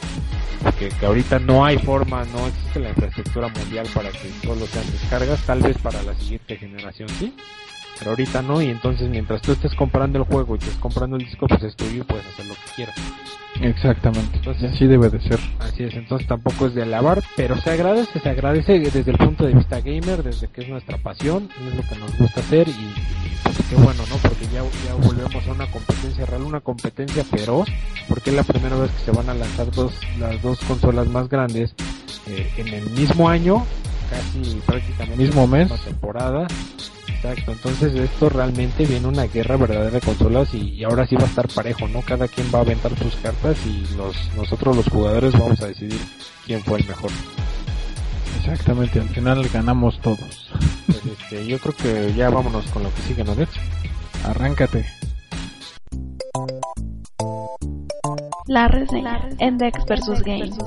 [0.78, 4.86] que, que ahorita no hay forma, no existe la infraestructura mundial para que solo sean
[4.92, 7.36] descargas, tal vez para la siguiente generación sí,
[8.02, 11.24] pero ahorita no, y entonces mientras tú estés comprando el juego y estés comprando el
[11.24, 12.96] disco, pues es tuyo y puedes hacer lo que quieras.
[13.62, 14.38] Exactamente.
[14.38, 15.40] Entonces- así debe de ser.
[15.60, 19.46] Así es, entonces tampoco es de alabar, pero se agradece, se agradece desde el punto
[19.46, 22.72] de vista gamer, desde que es nuestra pasión, es lo que nos gusta hacer y,
[22.72, 22.94] y,
[23.44, 24.16] pues qué bueno, ¿no?
[24.16, 27.68] Porque ya, ya volvemos a una competencia real, una competencia feroz,
[28.08, 31.30] porque es la primera vez que se van a lanzar dos, las dos consolas más
[31.30, 31.76] grandes
[32.28, 33.64] eh, en el mismo año,
[34.10, 35.70] casi prácticamente Mismo mes.
[35.84, 36.48] temporada.
[37.24, 41.24] Exacto, entonces esto realmente viene una guerra verdadera de consolas y, y ahora sí va
[41.24, 42.02] a estar parejo, ¿no?
[42.02, 46.00] Cada quien va a aventar sus cartas y los, nosotros los jugadores vamos a decidir
[46.48, 47.12] quién fue el mejor.
[48.40, 50.50] Exactamente, al final ganamos todos.
[50.88, 53.52] Pues, este, yo creo que ya vámonos con lo que sigue, ¿no, Dex?
[54.26, 54.84] Arráncate.
[58.48, 60.58] La reseña en Dex vs Games.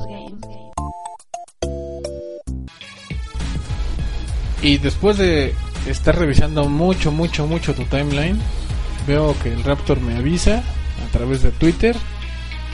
[4.62, 5.53] Y después de
[5.87, 8.38] estar revisando mucho, mucho, mucho tu timeline,
[9.07, 11.97] veo que el Raptor me avisa a través de Twitter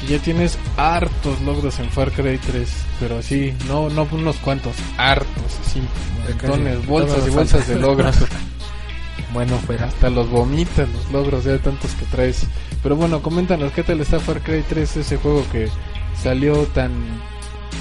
[0.01, 2.68] que ya tienes hartos logros en Far Cry 3,
[2.99, 5.83] pero así, no, no unos cuantos, hartos, así,
[6.27, 8.16] montones, bolsas y bolsas de logros.
[9.33, 9.87] Bueno, fuera.
[9.87, 12.49] Hasta los vomitas los logros de tantos que traes.
[12.83, 15.68] Pero bueno, coméntanos qué tal está Far Cry 3, ese juego que
[16.20, 16.90] salió tan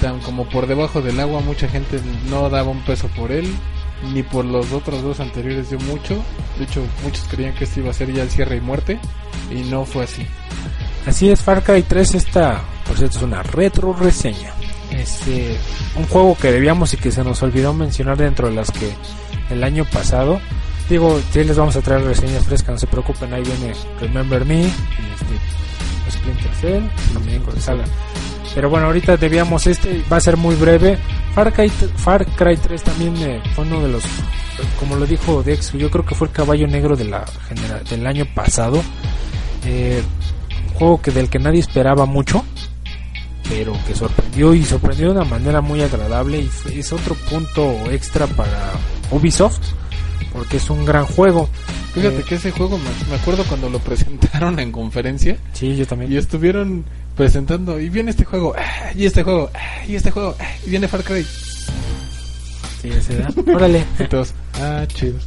[0.00, 3.52] tan como por debajo del agua, mucha gente no daba un peso por él,
[4.12, 6.22] ni por los otros dos anteriores dio mucho.
[6.58, 8.98] De hecho, muchos creían que este iba a ser ya el cierre y muerte
[9.50, 10.26] y no fue así.
[11.06, 14.52] Así es, Far Cry 3 esta, por cierto, es una retro reseña.
[14.90, 15.56] Este,
[15.96, 18.92] un juego que debíamos y que se nos olvidó mencionar dentro de las que
[19.50, 20.40] el año pasado.
[20.88, 24.66] Digo, sí les vamos a traer reseñas frescas, no se preocupen, ahí viene Remember Me,
[24.66, 24.74] este,
[26.10, 26.84] Splinter Cell,
[27.58, 27.84] Saga.
[28.54, 30.98] Pero bueno, ahorita debíamos este, va a ser muy breve.
[31.34, 34.02] Far Cry, Far Cry 3 también eh, fue uno de los,
[34.78, 37.24] como lo dijo Dex, yo creo que fue el caballo negro de la
[37.88, 38.82] del año pasado.
[39.64, 40.02] Eh,
[40.66, 42.44] un juego que del que nadie esperaba mucho,
[43.48, 48.26] pero que sorprendió y sorprendió de una manera muy agradable y es otro punto extra
[48.26, 48.72] para
[49.12, 49.60] Ubisoft
[50.32, 51.48] porque es un gran juego.
[51.94, 55.86] Fíjate Eh, que ese juego me, me acuerdo cuando lo presentaron en conferencia Sí, yo
[55.86, 56.12] también.
[56.12, 56.84] y estuvieron
[57.16, 60.70] presentando y viene este juego, ah, y este juego, ah, y este juego, ah, y
[60.70, 61.24] viene Far Cry.
[62.82, 63.28] Sí, ese da.
[63.54, 63.84] Órale.
[64.08, 65.18] Todos, ah, chido.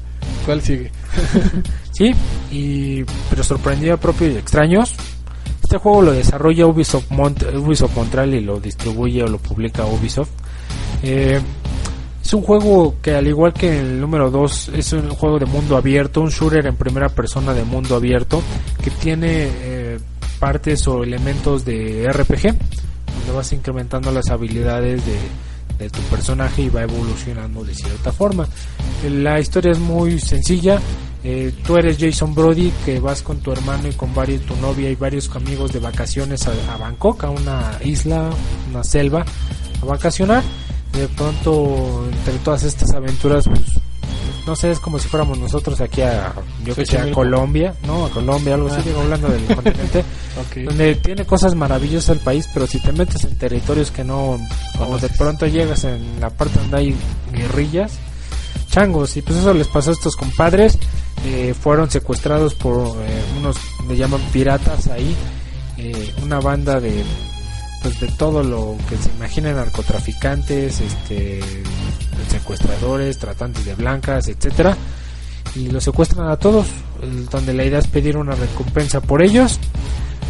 [0.46, 0.92] ¿Cuál sigue?
[1.92, 2.12] Sí,
[2.52, 4.96] y pero sorprendió a propios y extraños.
[5.64, 10.30] Este juego lo desarrolla Ubisoft, Mont Ubisoft Montreal y lo distribuye o lo publica Ubisoft.
[11.04, 11.40] Eh,
[12.34, 15.78] es un juego que al igual que el número 2 es un juego de mundo
[15.78, 18.42] abierto, un shooter en primera persona de mundo abierto
[18.84, 20.00] que tiene eh,
[20.40, 26.82] partes o elementos de RPG, donde vas incrementando las habilidades de, tu personaje y va
[26.82, 28.48] evolucionando de cierta forma.
[29.08, 30.80] La historia es muy sencilla.
[31.24, 34.90] Eh, tú eres Jason Brody que vas con tu hermano y con varios, tu novia
[34.90, 38.32] y varios amigos de vacaciones a, a Bangkok, a una isla,
[38.72, 39.24] una selva,
[39.82, 40.42] a vacacionar.
[40.94, 43.62] De pronto, entre todas estas aventuras, pues,
[44.46, 47.12] no sé, es como si fuéramos nosotros aquí a, yo que sé, a.
[47.12, 48.06] Colombia, ¿no?
[48.06, 48.84] A Colombia, algo así, Ah.
[48.86, 50.04] digo, hablando del continente,
[50.66, 54.38] donde tiene cosas maravillosas el país, pero si te metes en territorios que no,
[54.80, 56.96] o de pronto llegas en la parte donde hay
[57.32, 57.94] guerrillas,
[58.70, 60.78] changos, y pues eso les pasó a estos compadres,
[61.26, 63.56] eh, fueron secuestrados por eh, unos,
[63.88, 65.16] le llaman piratas ahí,
[65.78, 67.04] eh, una banda de
[67.84, 71.42] pues de todo lo que se imaginen narcotraficantes, este
[72.30, 74.76] secuestradores, tratantes de blancas, etcétera,
[75.54, 76.66] y los secuestran a todos,
[77.30, 79.60] donde la idea es pedir una recompensa por ellos.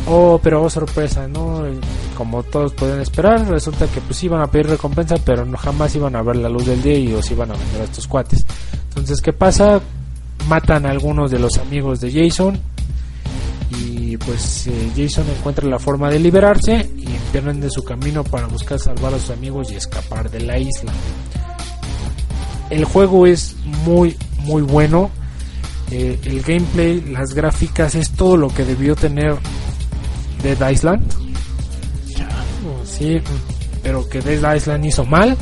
[0.05, 1.65] Oh, pero oh, sorpresa, ¿no?
[1.65, 1.79] Eh,
[2.17, 6.15] Como todos pueden esperar, resulta que pues iban a pedir recompensa, pero no jamás iban
[6.17, 8.45] a ver la luz del día y os iban a vender a estos cuates.
[8.89, 9.79] Entonces, ¿qué pasa?
[10.49, 12.59] Matan a algunos de los amigos de Jason
[13.71, 16.89] y pues eh, Jason encuentra la forma de liberarse
[17.33, 20.57] y emprenden de su camino para buscar salvar a sus amigos y escapar de la
[20.57, 20.91] isla.
[22.69, 25.09] El juego es muy muy bueno.
[25.91, 29.35] Eh, el gameplay, las gráficas es todo lo que debió tener
[30.41, 31.03] Dead Island.
[32.85, 33.21] Sí,
[33.81, 35.37] pero que Dead Island hizo mal.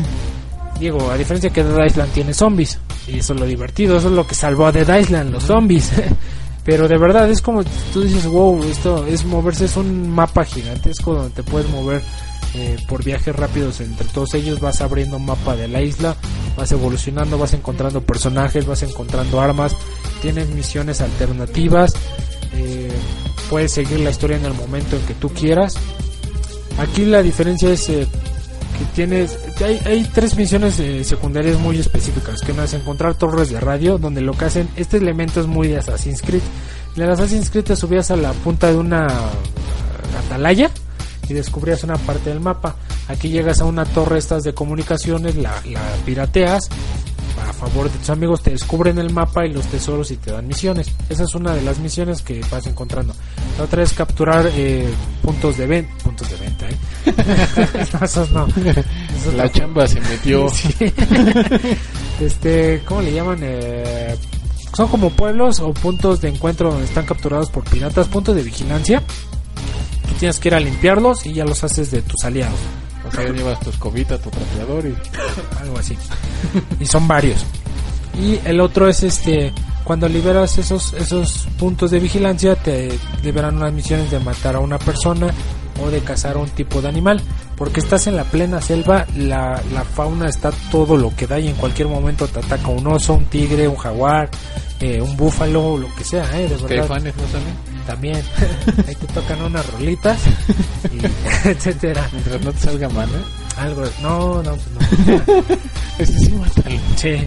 [0.80, 2.78] Digo, a diferencia que Dead Island tiene zombies.
[3.06, 5.92] Y eso es lo divertido, eso es lo que salvó a Dead Island, los zombies.
[6.66, 11.14] Pero de verdad es como tú dices, wow, esto es moverse, es un mapa gigantesco
[11.14, 12.02] donde te puedes mover
[12.54, 16.16] eh, por viajes rápidos entre todos ellos, vas abriendo un mapa de la isla,
[16.56, 19.76] vas evolucionando, vas encontrando personajes, vas encontrando armas,
[20.20, 21.94] tienes misiones alternativas,
[22.54, 22.90] eh,
[23.48, 25.76] puedes seguir la historia en el momento en que tú quieras.
[26.78, 28.08] Aquí la diferencia es eh,
[28.78, 33.60] que tienes hay, tres misiones eh, secundarias muy específicas que una es encontrar torres de
[33.60, 36.42] radio donde lo que hacen este elemento es muy de Assassin's Creed.
[36.96, 40.70] En el Assassin's Creed te subías a la punta de una eh, atalaya
[41.28, 42.76] y descubrías una parte del mapa.
[43.08, 45.52] Aquí llegas a una torre estas de comunicaciones la
[46.04, 46.68] pirateas
[47.40, 50.46] a favor de tus amigos te descubren el mapa y los tesoros y te dan
[50.46, 53.14] misiones esa es una de las misiones que vas encontrando
[53.58, 54.88] la otra es capturar eh,
[55.22, 56.76] puntos de venta puntos de venta ¿eh?
[57.92, 59.50] No, esos no Esos La no.
[59.50, 60.48] chamba se metió.
[60.50, 60.74] Sí.
[62.20, 63.38] este, ¿cómo le llaman?
[63.42, 64.16] Eh,
[64.74, 69.02] son como pueblos o puntos de encuentro donde están capturados por piratas, puntos de vigilancia.
[70.08, 72.58] Tú tienes que ir a limpiarlos y ya los haces de tus aliados.
[73.06, 74.94] O sea, llevas tu escobita, tu trapeador y
[75.60, 75.96] algo así.
[76.80, 77.44] y son varios.
[78.20, 79.52] Y el otro es este,
[79.84, 84.78] cuando liberas esos esos puntos de vigilancia te liberan unas misiones de matar a una
[84.78, 85.28] persona
[85.84, 87.20] o de cazar a un tipo de animal,
[87.56, 91.48] porque estás en la plena selva, la, la fauna está todo lo que da y
[91.48, 94.28] en cualquier momento te ataca un oso, un tigre, un jaguar,
[94.80, 97.86] eh, un búfalo, lo que sea, eh, de los verdad caifanes no salen.
[97.86, 98.22] también.
[98.86, 100.18] Ahí te tocan unas rolitas
[100.92, 102.08] y etcétera.
[102.12, 103.56] Mientras no te salga mal, ¿eh?
[103.56, 105.56] Algo, no, no, pues no.
[105.98, 106.76] Este sí, mátalo.
[106.96, 107.26] Sí.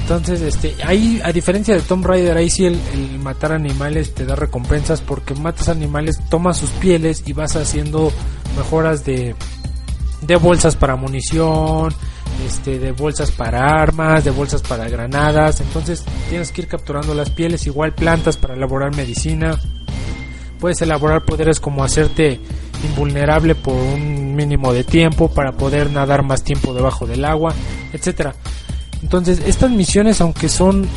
[0.00, 4.26] Entonces, este, ahí, a diferencia de Tomb Raider, ahí sí el, el matar animales te
[4.26, 8.12] da recompensas porque matas animales, tomas sus pieles y vas haciendo
[8.56, 9.36] mejoras de,
[10.20, 11.94] de bolsas para munición,
[12.46, 15.60] este, de bolsas para armas, de bolsas para granadas.
[15.60, 19.58] Entonces, tienes que ir capturando las pieles, igual plantas para elaborar medicina.
[20.60, 22.40] Puedes elaborar poderes como hacerte
[22.84, 27.54] invulnerable por un mínimo de tiempo para poder nadar más tiempo debajo del agua,
[27.92, 28.34] etcétera.
[29.02, 30.88] Entonces, estas misiones, aunque son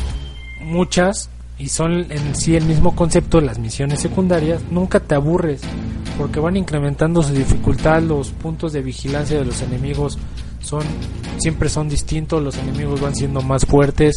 [0.60, 1.30] muchas
[1.62, 5.62] y son en sí el mismo concepto de las misiones secundarias, nunca te aburres
[6.18, 10.18] porque van incrementando su dificultad, los puntos de vigilancia de los enemigos
[10.60, 10.84] son
[11.38, 14.16] siempre son distintos, los enemigos van siendo más fuertes.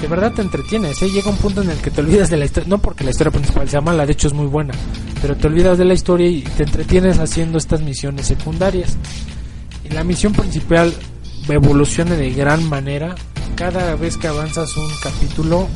[0.00, 1.10] De verdad te entretienes, ¿eh?
[1.10, 3.32] llega un punto en el que te olvidas de la historia, no porque la historia
[3.32, 4.74] principal sea mala, de hecho es muy buena,
[5.22, 8.96] pero te olvidas de la historia y te entretienes haciendo estas misiones secundarias.
[9.84, 10.92] Y la misión principal
[11.48, 13.14] evoluciona de gran manera.
[13.54, 15.68] Cada vez que avanzas un capítulo,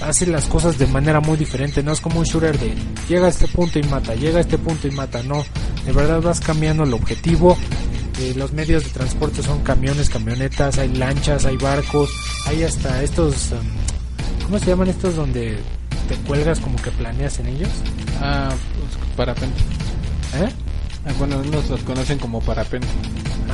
[0.00, 1.82] hace las cosas de manera muy diferente.
[1.82, 2.74] No es como un shooter de
[3.08, 5.22] llega a este punto y mata, llega a este punto y mata.
[5.22, 5.44] No,
[5.84, 7.56] de verdad vas cambiando el objetivo.
[8.20, 12.10] Eh, los medios de transporte son camiones, camionetas, hay lanchas, hay barcos,
[12.46, 13.52] hay hasta estos.
[13.52, 13.58] um,
[14.46, 15.58] ¿Cómo se llaman estos donde
[16.08, 17.68] te cuelgas como que planeas en ellos?
[18.20, 19.60] Ah, pues, parapente.
[20.40, 20.48] ¿Eh?
[21.04, 22.86] Ah, bueno, unos los conocen como parapente.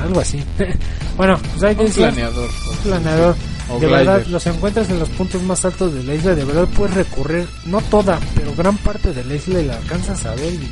[0.01, 0.43] Algo así.
[1.17, 2.49] bueno, pues hay Un planeador.
[2.71, 3.37] un planeador.
[3.69, 4.07] O de glider.
[4.07, 6.35] verdad, los encuentras en los puntos más altos de la isla.
[6.35, 10.25] De verdad, puedes recorrer, no toda, pero gran parte de la isla y la alcanzas
[10.27, 10.55] a ver.
[10.55, 10.71] y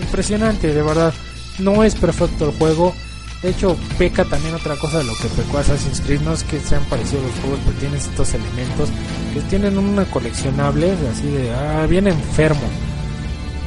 [0.00, 1.12] impresionante, de verdad.
[1.58, 2.94] No es perfecto el juego.
[3.42, 6.20] De hecho, peca también otra cosa de lo que pecó Assassin's Creed.
[6.20, 8.90] No es que sean parecidos los juegos, pero tienen estos elementos
[9.32, 12.68] que tienen una coleccionable así de, ah, bien enfermo.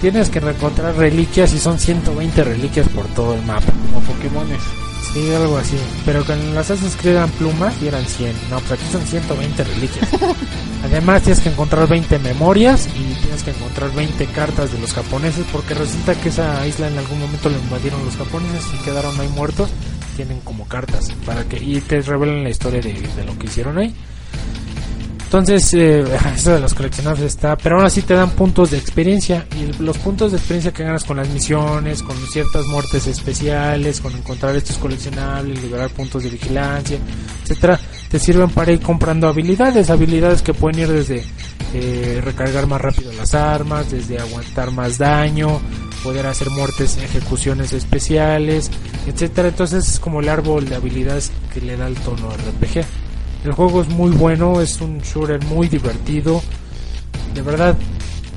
[0.02, 3.72] Tienes que encontrar reliquias y son 120 reliquias por todo el mapa.
[3.94, 4.83] Como Pokémones.
[5.14, 5.78] Sí, algo así.
[6.06, 8.34] Pero con las Assassin's Creed eran plumas y eran 100.
[8.50, 10.10] No, pero aquí son 120 reliquias.
[10.84, 15.46] Además tienes que encontrar 20 memorias y tienes que encontrar 20 cartas de los japoneses
[15.52, 19.30] porque resulta que esa isla en algún momento la invadieron los japoneses y quedaron ahí
[19.30, 19.70] muertos.
[20.16, 23.78] Tienen como cartas para que y te revelan la historia de, de lo que hicieron
[23.78, 23.96] ahí.
[25.34, 26.06] Entonces, eh,
[26.36, 29.98] eso de los coleccionables está, pero aún así te dan puntos de experiencia y los
[29.98, 34.78] puntos de experiencia que ganas con las misiones, con ciertas muertes especiales, con encontrar estos
[34.78, 37.00] coleccionables, liberar puntos de vigilancia,
[37.42, 37.80] etcétera,
[38.10, 41.24] te sirven para ir comprando habilidades, habilidades que pueden ir desde
[41.74, 45.60] eh, recargar más rápido las armas, desde aguantar más daño,
[46.04, 48.70] poder hacer muertes, ejecuciones especiales,
[49.08, 49.48] etcétera.
[49.48, 52.86] Entonces es como el árbol de habilidades que le da el tono RPG.
[53.44, 56.42] El juego es muy bueno, es un shooter muy divertido.
[57.34, 57.78] De verdad,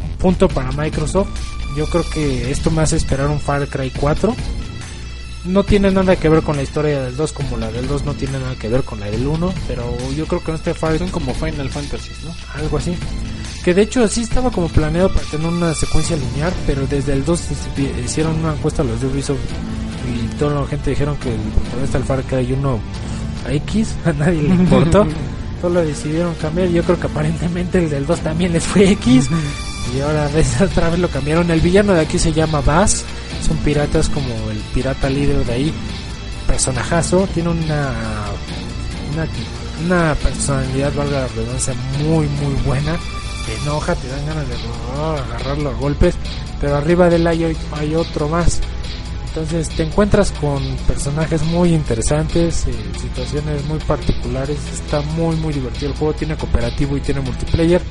[0.04, 1.28] un punto para Microsoft.
[1.76, 4.34] Yo creo que esto me hace esperar un Far Cry 4.
[5.44, 8.14] No tiene nada que ver con la historia del 2 como la del 2 no
[8.14, 9.84] tiene nada que ver con la del 1, pero
[10.16, 12.34] yo creo que en este Far Son como Final Fantasy, ¿no?
[12.60, 12.96] algo así.
[13.62, 17.24] Que de hecho sí estaba como planeado para tener una secuencia lineal, pero desde el
[17.24, 17.40] 2
[18.04, 19.38] hicieron una encuesta a los de Ubisoft
[20.06, 22.80] y toda la gente dijeron que el protagonista del Far Cry 1
[23.46, 25.06] a X, a nadie le importó.
[25.60, 26.68] Solo decidieron cambiar.
[26.68, 29.28] Yo creo que aparentemente el del 2 también les fue X.
[29.94, 31.50] Y ahora ves, otra vez lo cambiaron.
[31.50, 33.04] El villano de aquí se llama Bass.
[33.46, 35.72] Son piratas como el pirata líder de ahí.
[36.46, 37.26] Personajazo.
[37.32, 37.92] Tiene una,
[39.12, 39.26] una,
[39.84, 42.96] una personalidad, valga la redundancia, muy, muy buena.
[43.46, 44.54] Te enoja, te dan ganas de
[44.98, 46.14] oh, agarrarlo a golpes.
[46.60, 48.60] Pero arriba del hay, hay otro más.
[49.36, 54.56] Entonces te encuentras con personajes muy interesantes, eh, situaciones muy particulares.
[54.72, 56.14] Está muy muy divertido el juego.
[56.14, 57.82] Tiene cooperativo y tiene multiplayer.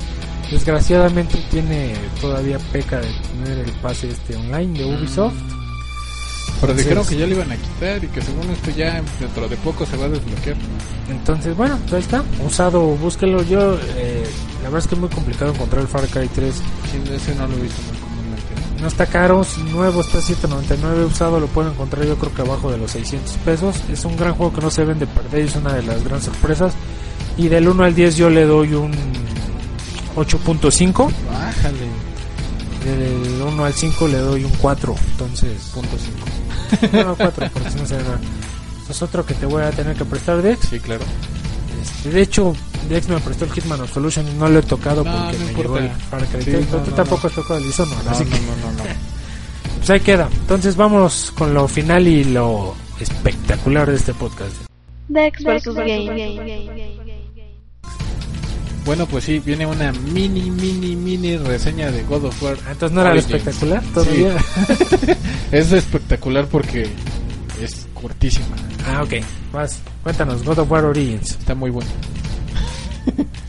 [0.50, 3.06] Desgraciadamente tiene todavía peca de
[3.44, 5.34] tener el pase este online de Ubisoft.
[6.60, 9.48] Pero Entonces- dijeron que ya lo iban a quitar y que según esto ya dentro
[9.48, 10.56] de poco se va a desbloquear.
[11.08, 12.24] Entonces, bueno, ahí está.
[12.44, 13.44] Usado, búsquelo.
[13.44, 14.24] Yo, eh,
[14.64, 16.54] la verdad es que es muy complicado encontrar el Far Cry 3.
[16.56, 18.05] Sí, ese no lo he visto comúnmente.
[18.80, 22.70] No está caro, es nuevo está 7.99, usado lo pueden encontrar yo creo que abajo
[22.70, 23.76] de los 600 pesos.
[23.90, 26.26] Es un gran juego que no se deben de perder, es una de las grandes
[26.26, 26.74] sorpresas.
[27.38, 28.92] Y del 1 al 10 yo le doy un
[30.14, 31.10] 8.5.
[31.30, 31.78] Bájale.
[32.84, 34.94] Del 1 al 5 le doy un 4.
[35.12, 35.96] Entonces, Punto
[36.80, 37.04] 5.
[37.04, 38.20] no, 4, porque si no se nada.
[38.88, 40.68] Es otro que te voy a tener que prestar, Dex.
[40.68, 41.04] Sí, claro.
[41.82, 42.54] Este, de hecho,
[42.88, 45.50] Dex me prestó el Hitman Absolution y no lo he tocado No, porque no me
[45.50, 45.62] importa.
[45.62, 47.28] llegó el Far Cry Sí, 3, no, pero tú no, tampoco no.
[47.28, 48.84] has tocado el Dishonored, No, así no, que no, no, no.
[49.78, 50.28] pues ahí queda.
[50.32, 54.54] Entonces vamos con lo final y lo espectacular de este podcast.
[55.08, 55.74] Dex vs.
[55.74, 57.06] Game.
[58.84, 62.56] Bueno, pues sí, viene una mini, mini, mini reseña de God of War.
[62.66, 63.34] Ah, Entonces no era lo Origins.
[63.36, 64.36] espectacular todavía.
[65.52, 66.88] Es espectacular porque
[67.62, 68.54] es cortísima.
[68.86, 69.14] ah, ok.
[69.52, 71.30] Vas, cuéntanos, God of War Origins.
[71.32, 71.90] Está muy bueno.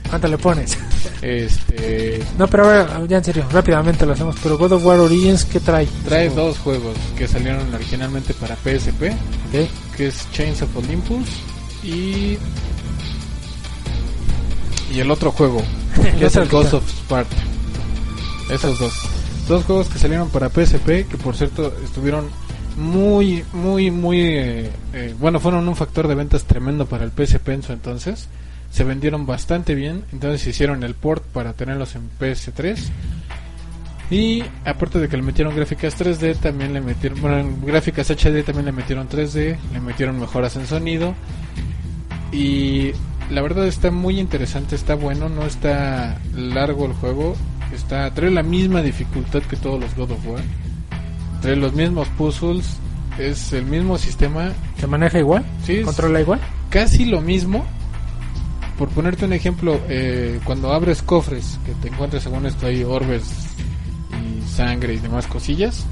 [0.10, 0.78] ¿Cuánto le pones?
[1.22, 2.68] Este No, pero a
[3.00, 4.36] ver, ya en serio, rápidamente lo hacemos.
[4.42, 5.88] Pero God of War Origins, ¿qué trae?
[6.06, 9.12] trae dos juegos que salieron originalmente para PSP,
[9.96, 11.28] que es Chains of Olympus
[11.84, 12.38] y
[14.90, 15.62] y el otro juego
[16.20, 17.36] que es el Ghost of Sparta.
[18.50, 18.94] Esos dos.
[19.48, 22.30] Dos juegos que salieron para PSP que por cierto estuvieron
[22.78, 27.50] muy muy muy eh, eh, bueno, fueron un factor de ventas tremendo para el PSP
[27.50, 28.28] en su entonces.
[28.78, 32.78] Se vendieron bastante bien, entonces hicieron el port para tenerlos en PS3.
[34.12, 38.44] Y aparte de que le metieron gráficas 3D, también le metieron, bueno, en gráficas HD
[38.46, 41.16] también le metieron 3D, le metieron mejoras en sonido.
[42.32, 42.92] Y
[43.32, 47.36] la verdad está muy interesante, está bueno, no está largo el juego,
[47.74, 50.44] está trae la misma dificultad que todos los God of War.
[51.42, 52.78] Trae los mismos puzzles,
[53.18, 55.44] es el mismo sistema, ¿Se maneja igual?
[55.66, 56.40] sí, ¿Controla igual?
[56.70, 57.66] casi lo mismo.
[58.78, 63.24] Por ponerte un ejemplo, eh, cuando abres cofres, que te encuentras según esto ahí orbes
[64.12, 65.86] y sangre y demás cosillas,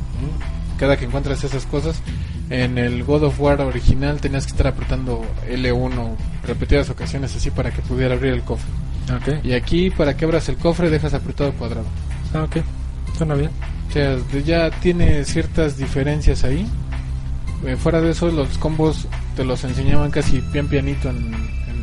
[0.78, 2.02] cada que encuentras esas cosas,
[2.50, 6.16] en el God of War original tenías que estar apretando L1
[6.46, 8.70] repetidas ocasiones así para que pudiera abrir el cofre.
[9.16, 9.44] Ok.
[9.44, 11.88] Y aquí para que abras el cofre dejas apretado cuadrado.
[12.34, 12.58] Ah, ok.
[13.18, 13.52] Suena bien.
[13.90, 16.68] O sea, ya tiene ciertas diferencias ahí.
[17.66, 21.34] Eh, fuera de eso, los combos te los enseñaban casi pian pianito en,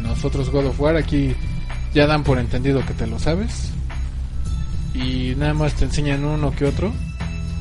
[0.03, 0.96] en los otros God of War.
[0.96, 1.34] Aquí
[1.94, 3.70] ya dan por entendido que te lo sabes.
[4.94, 6.92] y nada más te enseñan uno que otro.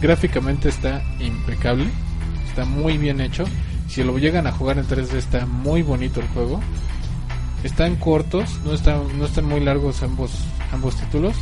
[0.01, 1.85] Gráficamente está impecable,
[2.47, 3.45] está muy bien hecho.
[3.87, 6.59] Si lo llegan a jugar en 3D está muy bonito el juego.
[7.63, 10.31] Están cortos, no están, no están muy largos ambos,
[10.71, 11.35] ambos títulos.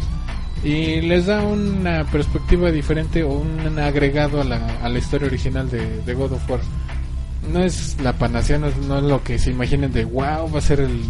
[0.64, 5.70] Y les da una perspectiva diferente o un agregado a la, a la historia original
[5.70, 6.60] de, de God of War.
[7.52, 10.60] No es la panacea, no es, no es lo que se imaginen de wow, va
[10.60, 11.02] a ser el,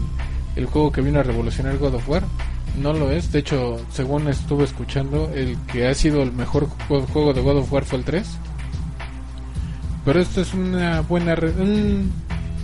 [0.55, 2.23] el juego que vino a revolucionar God of War.
[2.79, 7.05] No lo es, de hecho, según estuve escuchando, el que ha sido el mejor ju-
[7.07, 8.25] juego de God of War fue el 3.
[10.05, 12.11] Pero esto es una buena un,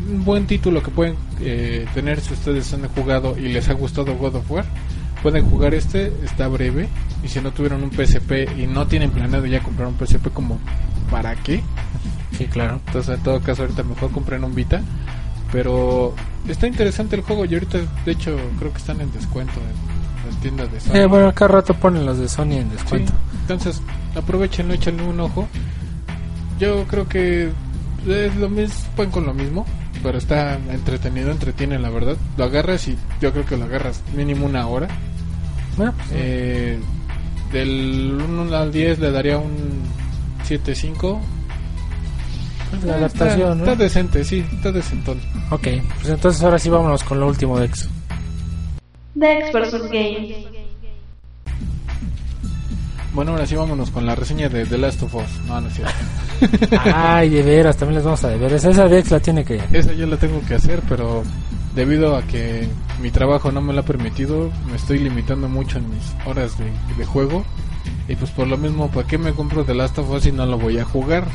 [0.10, 4.16] un buen título que pueden eh, tener si ustedes han jugado y les ha gustado
[4.16, 4.66] God of War.
[5.22, 6.88] Pueden jugar este, está breve.
[7.24, 10.60] Y si no tuvieron un PSP y no tienen planeado ya comprar un PSP, como
[11.22, 11.62] ¿para qué?
[12.38, 12.80] Sí, claro.
[12.88, 14.82] Entonces, en todo caso, ahorita mejor compren un Vita.
[15.52, 16.14] Pero
[16.50, 20.40] está interesante el juego y ahorita, de hecho, creo que están en descuento en la
[20.42, 20.96] tienda de Sony.
[20.96, 23.14] Eh, bueno, cada rato ponen los de Sony en Sí, descuento.
[23.42, 23.82] entonces,
[24.16, 25.48] aprovechenlo, échenle un ojo.
[26.60, 27.52] Yo creo que
[28.08, 29.66] es lo mismo, pueden con lo mismo,
[30.04, 32.18] pero está entretenido, entretiene la verdad.
[32.38, 34.88] Lo agarras y yo creo que lo agarras mínimo una hora.
[35.78, 36.80] Bueno, pues, Eh,
[37.54, 39.84] del 1 al 10 le daría un
[40.48, 41.20] 7.5.
[42.86, 43.72] la adaptación, está, ¿no?
[43.72, 45.20] está decente, sí, está decentón.
[45.50, 47.90] Ok, pues entonces ahora sí vámonos con lo último de X.
[49.16, 50.56] Dex vs Games.
[53.14, 55.24] Bueno, ahora sí vámonos con la reseña de The Last of Us.
[55.48, 55.94] No, no es cierto.
[56.94, 58.52] Ay, de veras, también les vamos a deber.
[58.52, 59.62] Esa Dex la tiene que...
[59.72, 61.24] Esa yo la tengo que hacer, pero
[61.76, 62.68] debido a que
[63.02, 66.66] mi trabajo no me lo ha permitido, me estoy limitando mucho en mis horas de,
[66.98, 67.46] de juego.
[68.08, 70.46] Y pues por lo mismo, ¿para qué me compro The Last of Us si no
[70.46, 71.28] lo voy a jugar?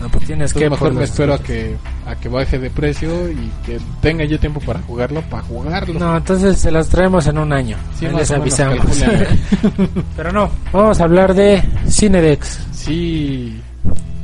[0.00, 0.70] No, pues tienes Entonces que...
[0.70, 1.76] mejor me espero a que,
[2.06, 5.98] a que baje de precio y que tenga yo tiempo para jugarlo, para jugarlo.
[6.00, 7.76] No, entonces se las traemos en un año.
[7.98, 8.86] Sí, Ahí les avisamos.
[10.16, 12.60] Pero no, vamos a hablar de Cinedex.
[12.72, 13.60] Sí,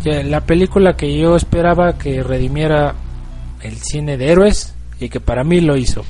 [0.04, 2.94] La película que yo esperaba que redimiera
[3.60, 6.06] el cine de héroes y que para mí lo hizo.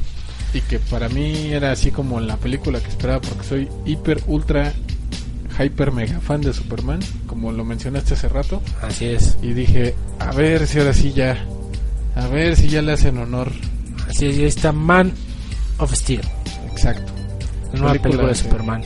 [0.54, 4.72] y que para mí era así como la película que esperaba porque soy hiper, ultra,
[5.62, 8.62] hyper, mega fan de Superman, como lo mencionaste hace rato.
[8.82, 9.36] Así es.
[9.42, 11.36] Y dije, a ver si ahora sí ya,
[12.14, 13.50] a ver si ya le hacen honor.
[14.08, 15.12] Así es, y ahí está Man
[15.78, 16.20] of Steel,
[16.70, 17.12] Exacto.
[17.72, 18.82] la nueva Película película de de- Superman,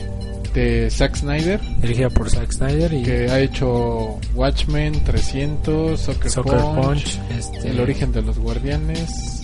[0.53, 6.59] De Zack Snyder, dirigida por Zack Snyder y que ha hecho Watchmen, 300, Soccer, Soccer
[6.59, 7.19] Punch, Punch.
[7.37, 9.41] este, El origen de los guardianes.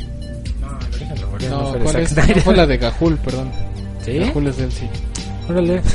[0.60, 2.10] No, el origen de los guardianes No, no fue de ¿cuál Zack es?
[2.10, 2.36] Snyder.
[2.38, 3.52] No, fue la de Gahul, perdón.
[4.04, 4.18] ¿Sí?
[4.20, 4.88] Gahul es de él, sí.
[5.50, 5.82] Órale.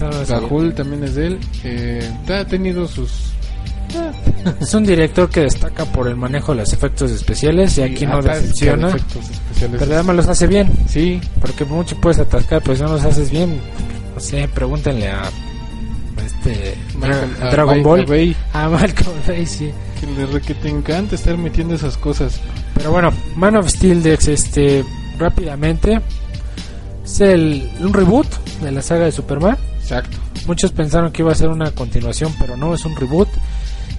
[0.00, 0.24] No.
[0.26, 1.38] Gahul también es de él.
[1.64, 3.32] Eh, ha tenido sus...
[4.60, 8.14] Es un director que destaca por el manejo de los efectos especiales y aquí no
[8.18, 8.96] atasca de decepciona.
[9.78, 10.70] Pero además los hace bien.
[10.88, 13.58] Sí, Porque mucho puedes atascar, pero si no los haces bien,
[14.14, 15.22] no sé, pregúntenle a
[16.24, 19.70] este Michael- a a Dragon Bay- Ball, a Bay, a Malcolm Bay, sí.
[20.00, 22.40] que, le, re- que te encanta estar metiendo esas cosas.
[22.74, 24.84] Pero bueno, Man of Steel Dex, este,
[25.18, 26.00] rápidamente,
[27.04, 28.26] es el, un reboot
[28.60, 29.56] de la saga de Superman.
[29.80, 30.16] Exacto.
[30.46, 33.28] Muchos pensaron que iba a ser una continuación, pero no, es un reboot.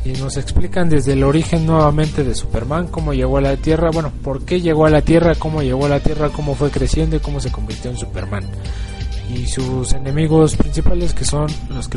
[0.05, 4.11] Y nos explican desde el origen nuevamente de Superman, cómo llegó a la Tierra, bueno,
[4.21, 7.19] por qué llegó a la Tierra, cómo llegó a la Tierra, cómo fue creciendo y
[7.19, 8.43] cómo se convirtió en Superman.
[9.33, 11.89] Y sus enemigos principales que son los,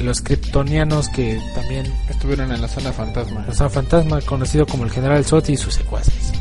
[0.00, 3.46] los kryptonianos que también Estuvieron en la zona fantasma.
[3.46, 6.32] los fantasma conocido como el General Zod y sus secuaces.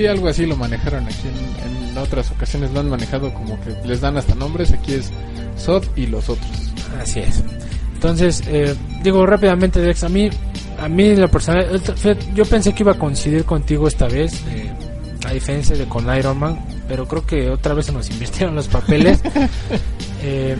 [0.00, 2.72] Sí, algo así lo manejaron aquí en, en otras ocasiones.
[2.72, 4.72] Lo han manejado como que les dan hasta nombres.
[4.72, 5.12] Aquí es
[5.58, 6.72] Sod y los otros.
[6.98, 7.44] Así es.
[7.92, 10.30] Entonces, eh, digo rápidamente, Dex, a mí,
[10.80, 11.66] a mí la persona,
[12.34, 14.72] yo pensé que iba a coincidir contigo esta vez, eh,
[15.26, 18.68] a diferencia de con Iron Man, pero creo que otra vez se nos invirtieron los
[18.68, 19.20] papeles.
[20.22, 20.54] Eh,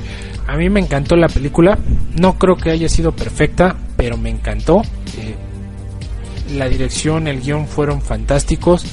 [0.47, 1.79] a mí me encantó la película,
[2.19, 4.81] no creo que haya sido perfecta, pero me encantó.
[5.19, 5.35] Eh,
[6.57, 8.87] la dirección, el guion fueron fantásticos.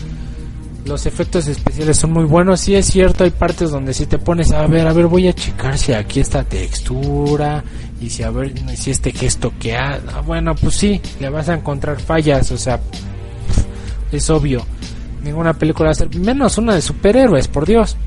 [0.87, 2.61] Los efectos especiales son muy buenos.
[2.61, 5.33] Sí es cierto, hay partes donde si te pones a ver, a ver, voy a
[5.33, 7.63] checar si aquí esta textura
[7.99, 11.55] y si a ver si este gesto que ha, bueno, pues sí, le vas a
[11.55, 12.79] encontrar fallas, o sea,
[14.11, 14.65] es obvio.
[15.23, 17.97] Ninguna película va a ser menos una de superhéroes, por Dios.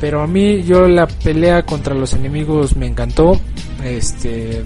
[0.00, 3.40] Pero a mí yo la pelea contra los enemigos me encantó.
[3.82, 4.64] Este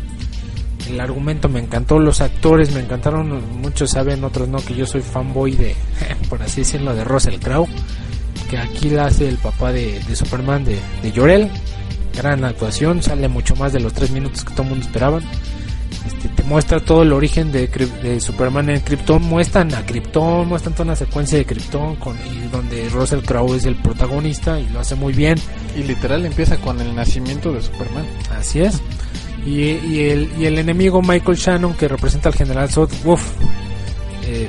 [0.88, 5.02] el argumento me encantó, los actores me encantaron, muchos saben, otros no, que yo soy
[5.02, 5.76] fanboy de,
[6.28, 7.68] por así decirlo, de Russell Crowe,
[8.48, 11.50] que aquí la hace el papá de, de Superman, de, de Llorel,
[12.16, 15.22] gran actuación, sale mucho más de los tres minutos que todo el mundo esperaban,
[16.06, 20.84] este, te muestra todo el origen de Superman en Krypton, muestran a Krypton, muestran toda
[20.84, 24.94] una secuencia de Krypton con, y donde Russell Crowe es el protagonista y lo hace
[24.94, 25.38] muy bien.
[25.76, 28.06] Y literal empieza con el nacimiento de Superman.
[28.30, 28.80] Así es.
[29.46, 33.22] Y, y el, y el enemigo Michael Shannon, que representa al general Zod, uff,
[34.26, 34.48] eh,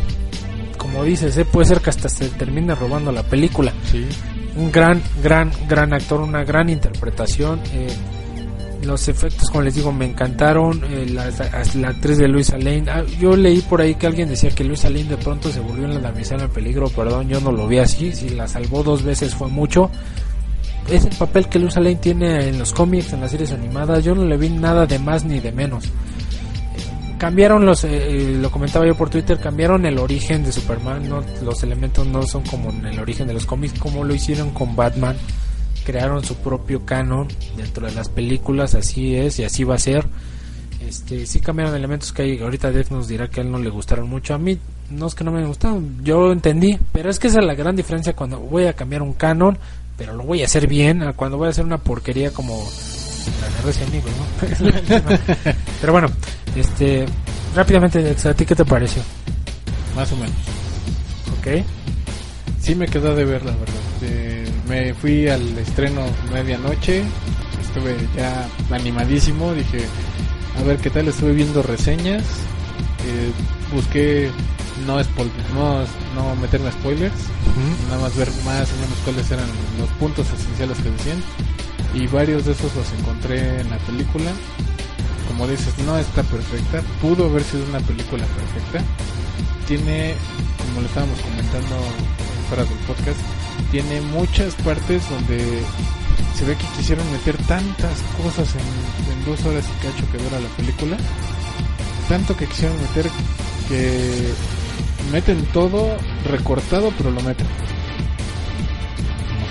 [0.78, 3.72] como dices, eh, puede ser que hasta se termine robando la película.
[3.90, 4.06] Sí.
[4.58, 7.60] Un gran, gran, gran actor, una gran interpretación.
[7.74, 7.88] eh,
[8.84, 10.84] los efectos, como les digo, me encantaron.
[10.84, 11.30] eh, la,
[11.76, 12.86] la actriz de Luisa Lane.
[12.90, 15.86] ah, yo leí por ahí que alguien decía que Luisa Lane de pronto se volvió
[15.86, 16.90] en la damisela en peligro.
[16.90, 18.12] Perdón, yo no lo vi así.
[18.12, 19.90] Si la salvó dos veces fue mucho
[20.90, 24.04] es el papel que Luisa Lane tiene en los cómics, en las series animadas.
[24.04, 25.86] Yo no le vi nada de más ni de menos.
[27.18, 31.08] Cambiaron los, eh, eh, lo comentaba yo por Twitter, cambiaron el origen de Superman.
[31.08, 34.52] No, los elementos no son como en el origen de los cómics, como lo hicieron
[34.52, 35.16] con Batman.
[35.86, 40.06] Crearon su propio canon dentro de las películas, así es y así va a ser.
[40.88, 43.70] Este, sí cambiaron elementos que hay, ahorita Death nos dirá que a él no le
[43.70, 44.34] gustaron mucho.
[44.34, 44.58] A mí
[44.90, 47.76] no es que no me gustaron, yo entendí, pero es que esa es la gran
[47.76, 49.58] diferencia cuando voy a cambiar un canon,
[50.02, 52.68] pero lo voy a hacer bien, a cuando voy a hacer una porquería como
[53.40, 55.54] la de Resident Evil, ¿no?
[55.80, 56.08] Pero bueno,
[56.56, 57.06] este,
[57.56, 59.04] rápidamente, ¿a ti qué te pareció?
[59.96, 60.34] Más o menos.
[61.38, 61.64] ¿Ok?
[62.60, 63.76] Sí me quedó de ver, la verdad.
[64.02, 66.02] Eh, me fui al estreno
[66.34, 67.04] medianoche,
[67.62, 69.86] estuve ya animadísimo, dije,
[70.58, 72.24] a ver qué tal, estuve viendo reseñas,
[73.06, 73.32] eh,
[73.72, 74.32] busqué
[74.86, 77.14] no, no, no meterme spoilers,
[77.90, 79.48] nada más ver más o menos cuáles eran
[79.80, 81.22] los puntos esenciales que decían,
[81.94, 84.32] y varios de esos los encontré en la película.
[85.28, 88.84] Como dices, no está perfecta, pudo haber sido una película perfecta,
[89.68, 90.16] tiene,
[90.58, 91.78] como lo estábamos comentando
[92.50, 93.20] fuera del podcast,
[93.72, 95.64] tiene muchas partes donde
[96.38, 100.40] se ve que quisieron meter tantas cosas en, en dos horas y cacho que dura
[100.40, 100.98] la película,
[102.10, 103.10] tanto que quisieron meter
[103.70, 104.34] que
[105.12, 105.96] meten todo
[106.30, 107.48] recortado, pero lo meten.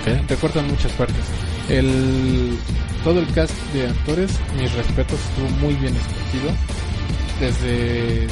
[0.01, 0.29] Ok.
[0.29, 1.23] Recortan muchas partes.
[1.69, 2.57] El
[3.03, 6.51] todo el cast de actores, mis respetos, estuvo muy bien escogido.
[7.39, 8.27] Desde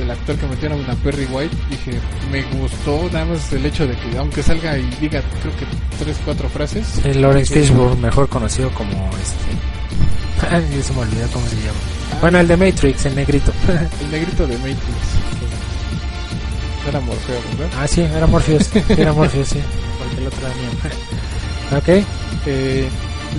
[0.00, 2.00] el actor que metieron a Perry White, dije,
[2.32, 5.66] me gustó nada más el hecho de que aunque salga y diga creo que
[6.02, 6.86] tres, cuatro frases.
[7.02, 10.48] Sí, Lawrence Fishburne, mejor conocido como este.
[10.50, 11.78] Ay, se me olvidó cómo se llama.
[12.20, 13.52] Bueno, el de Matrix, el negrito.
[14.00, 15.33] El negrito de Matrix.
[16.88, 17.78] Era Morfeo, ¿verdad?
[17.78, 18.70] ah, sí, era Morpheus.
[18.90, 19.58] Era Morpheus, sí.
[19.98, 21.78] Porque el otro era.
[21.78, 22.04] Ok,
[22.46, 22.88] Eh,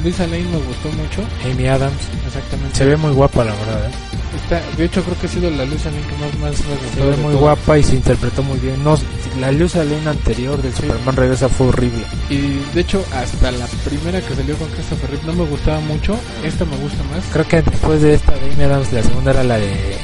[0.04, 1.22] Lisa Lane me gustó mucho.
[1.50, 1.94] Amy Adams.
[2.26, 2.76] Exactamente.
[2.76, 3.86] Se ve muy guapa, la verdad.
[3.88, 3.92] ¿eh?
[4.36, 6.94] Está- de hecho, creo que ha sido la Lisa Lane que más, más me ha
[6.96, 8.84] Se ve muy guapa y se interpretó muy bien.
[8.84, 8.98] No,
[9.40, 12.04] la luz Lane anterior del Superman Regresa fue horrible.
[12.30, 16.18] Y de hecho, hasta la primera que salió con Christopher Reeve no me gustaba mucho.
[16.44, 17.24] Esta me gusta más.
[17.32, 19.98] Creo que después de esta de Amy Adams, la segunda era la de.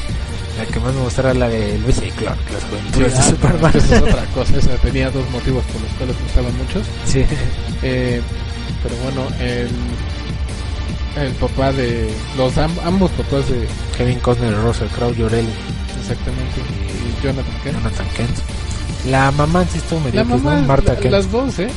[0.66, 3.72] La que más me gustaba era la de Luis y Clark, las juventudes de Superman.
[3.76, 4.58] Esa es otra cosa.
[4.58, 6.88] Esa tenía dos motivos por los cuales me gustaban muchos.
[7.06, 7.26] Sí.
[7.84, 8.22] Eh,
[8.84, 9.70] pero bueno, el,
[11.24, 12.10] el papá de.
[12.38, 13.68] los am- Ambos papás de.
[13.98, 15.50] Kevin Costner, Russell Crowe, Llorelli,
[16.00, 16.62] Exactamente.
[16.62, 17.76] Y Jonathan Kent.
[17.78, 18.30] Jonathan Kent.
[19.10, 20.60] La mamá sí estuvo medio La X, mamá.
[20.62, 20.68] ¿no?
[20.68, 21.12] Marta la- Kent.
[21.14, 21.70] las dos, ¿eh?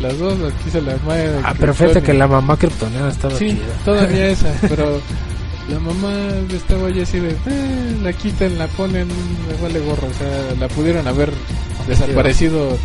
[0.00, 0.34] Las dos.
[0.34, 1.30] Aquí se la madre.
[1.44, 3.74] Ah, pero fíjate que la mamá kryptoniana estaba Sí, chida.
[3.84, 5.00] todavía esa, pero
[5.68, 6.12] la mamá
[6.50, 10.68] estaba ya así de, eh, la quitan, la ponen, me vale gorro, o sea, la
[10.68, 11.32] pudieron haber
[11.86, 12.76] desaparecido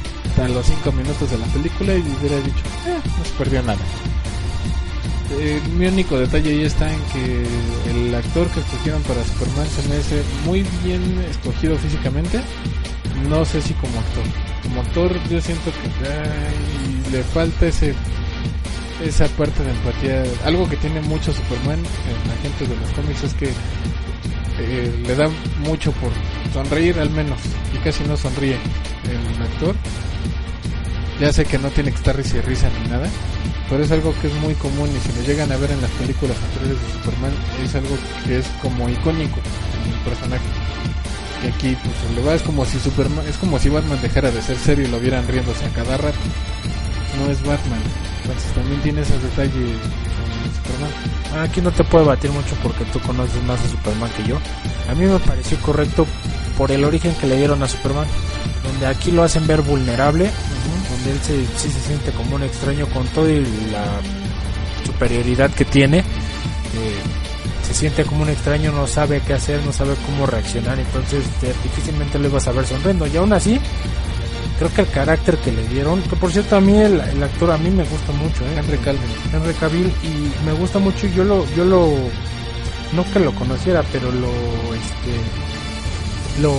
[0.42, 3.80] a los cinco minutos de la película y hubiera dicho, eh, no se perdió nada.
[5.40, 7.46] Eh, mi único detalle ahí está en que
[7.90, 12.42] el actor que escogieron para Superman se me hace muy bien escogido físicamente,
[13.28, 14.24] no sé si como actor.
[14.64, 17.94] Como actor yo siento que le falta ese
[19.04, 20.24] esa parte de empatía.
[20.46, 23.50] Algo que tiene mucho Superman en la gente de los cómics es que
[24.60, 25.30] eh, le da
[25.60, 26.12] mucho por
[26.54, 27.40] sonreír al menos
[27.74, 28.58] y casi no sonríe
[29.06, 29.76] el actor.
[31.20, 33.10] Ya sé que no tiene que estar risa y risa ni nada,
[33.70, 35.90] pero es algo que es muy común y si lo llegan a ver en las
[35.92, 37.32] películas anteriores de Superman
[37.64, 39.40] es algo que es como icónico
[39.84, 40.46] en el personaje.
[41.44, 44.32] Y aquí pues se le va, es como si Superman, es como si Batman dejara
[44.32, 46.18] de ser serio y lo vieran riéndose a cada rato.
[47.18, 47.82] No es Batman,
[48.28, 50.92] entonces también tiene ese detalle con Superman.
[51.34, 54.38] Ah, Aquí no te puedo batir mucho porque tú conoces más a Superman que yo.
[54.90, 56.06] A mí me pareció correcto
[56.58, 58.08] por el origen que le dieron a Superman,
[58.64, 60.30] donde aquí lo hacen ver vulnerable,
[60.90, 63.86] donde él se, sí se siente como un extraño con todo y la
[64.86, 66.00] superioridad que tiene.
[66.00, 66.04] eh,
[67.68, 71.54] se siente como un extraño, no sabe qué hacer, no sabe cómo reaccionar, entonces eh,
[71.64, 73.06] difícilmente lo ibas a ver sonriendo.
[73.08, 73.60] Y aún así,
[74.58, 77.52] creo que el carácter que le dieron, que por cierto a mí el, el actor
[77.52, 78.56] a mí me gusta mucho, ¿eh?
[78.58, 79.12] Henry Calvin.
[79.34, 81.90] Henry Cavill y me gusta mucho yo lo yo lo
[82.94, 84.30] no que lo conociera, pero lo
[84.74, 85.48] este
[86.42, 86.54] lo,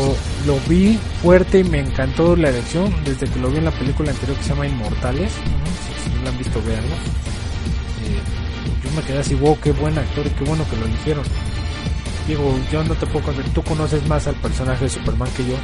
[0.46, 4.10] lo vi fuerte y me encantó la elección desde que lo vi en la película
[4.10, 5.32] anterior que se llama Inmortales.
[5.32, 6.94] Si, si no la han visto, véanlo.
[6.94, 11.24] Eh, yo me quedé así, wow, qué buen actor y qué bueno que lo eligieron.
[12.26, 15.54] Digo, yo no te puedo contar, tú conoces más al personaje de Superman que yo,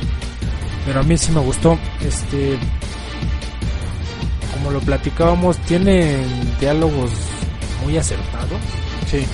[0.87, 1.79] pero a mí sí me gustó.
[2.01, 2.59] Este,
[4.53, 6.25] como lo platicábamos, tiene
[6.61, 7.11] diálogos
[7.85, 8.61] muy acertados.
[9.11, 9.25] Sí.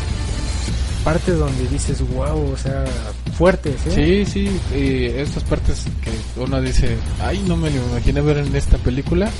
[1.04, 2.84] Parte donde dices, wow, o sea,
[3.32, 4.24] fuertes, ¿eh?
[4.26, 8.54] Sí, sí, y estas partes que uno dice, ay, no me lo imaginé ver en
[8.54, 9.30] esta película,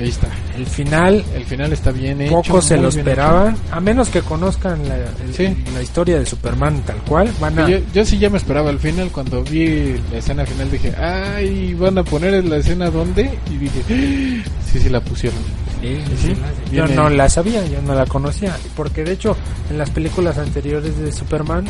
[0.00, 0.28] ahí está.
[0.56, 2.32] El final, El final está bien hecho.
[2.32, 5.56] pocos se lo esperaban, a menos que conozcan la, el- Sí.
[5.74, 7.68] la historia de Superman tal cual, van a...
[7.68, 7.78] hecho.
[7.78, 11.74] Yo, yo sí ya me esperaba al final, cuando vi la escena final dije, ay,
[11.74, 15.38] van a poner la escena donde, y dije, "Ah, sí, sí la pusieron.
[15.80, 16.36] Sí, Sí, sí,
[16.76, 19.34] yo no la sabía, yo no la conocía, porque de hecho
[19.70, 21.64] en las películas anteriores de Superman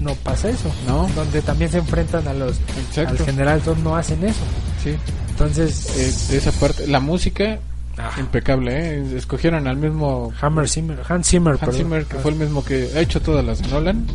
[0.00, 1.08] no pasa eso, No.
[1.14, 2.56] donde también se enfrentan a los
[2.88, 3.10] Exacto.
[3.22, 4.40] al general Zod no hacen eso,
[4.82, 4.94] Sí,
[5.30, 7.60] entonces eh, de esa parte, la música,
[8.02, 9.16] ah, impecable, ¿eh?
[9.16, 11.76] Escogieron al mismo Hammer Zimmer, Hans Zimmer, Hans.
[11.76, 14.06] Zimmer, que fue el mismo que ha hecho todas las de Nolan.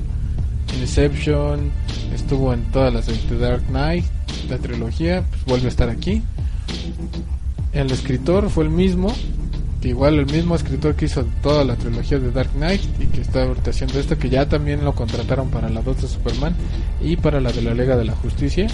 [0.80, 1.72] Inception,
[2.14, 4.06] estuvo en todas las de The Dark Knight,
[4.50, 6.22] la trilogía, pues vuelve a estar aquí.
[7.72, 9.14] El escritor fue el mismo,
[9.82, 13.22] que igual el mismo escritor que hizo toda la trilogía de Dark Knight y que
[13.22, 16.56] está ahorita haciendo esto, que ya también lo contrataron para la 2 de Superman
[17.02, 18.68] y para la de la Liga de la Justicia.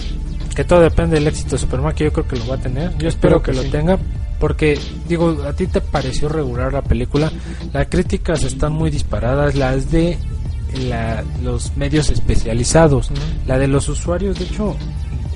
[0.54, 2.90] que todo depende del éxito de Superman, que yo creo que lo va a tener.
[2.98, 3.70] Yo espero, Espero que, que lo sí.
[3.70, 3.98] tenga,
[4.38, 4.78] porque,
[5.08, 7.30] digo, a ti te pareció regular la película.
[7.72, 10.18] Las críticas están muy disparadas, las de
[10.88, 13.10] la- los medios especializados,
[13.46, 14.76] la de los usuarios, de hecho,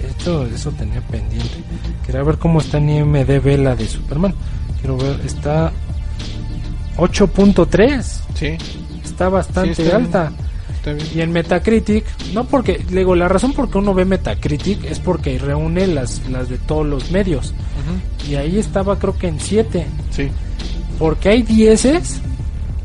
[0.08, 1.62] esto, eso tenía pendiente.
[2.04, 4.34] Quería ver cómo está en IMDB la de Superman.
[4.80, 5.72] Quiero ver, está
[6.96, 8.56] 8.3, Sí,
[9.04, 10.06] está bastante Sí, está bien.
[10.06, 10.32] alta.
[11.14, 14.98] Y en Metacritic, no porque, le digo, la razón por que uno ve Metacritic es
[14.98, 17.54] porque reúne las, las de todos los medios.
[18.28, 19.86] Y ahí estaba creo que en 7.
[20.10, 20.28] Sí,
[20.98, 22.20] Porque hay 10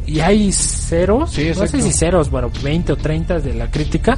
[0.08, 1.32] y hay ceros.
[1.32, 4.18] Sí, no sé si ceros, bueno, 20 o 30 de la crítica.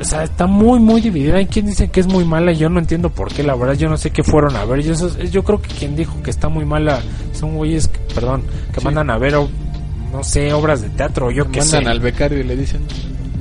[0.00, 1.36] O sea, está muy, muy dividida.
[1.38, 3.42] Hay quien dice que es muy mala y yo no entiendo por qué.
[3.42, 4.80] La verdad, yo no sé qué fueron a ver.
[4.82, 7.00] Yo, eso- yo creo que quien dijo que está muy mala
[7.32, 8.84] son güeyes, que, perdón, que Sí.
[8.84, 9.48] mandan a ver, o,
[10.12, 11.30] no sé, obras de teatro.
[11.30, 11.76] Yo qué sé.
[11.76, 12.82] mandan al becario y le dicen,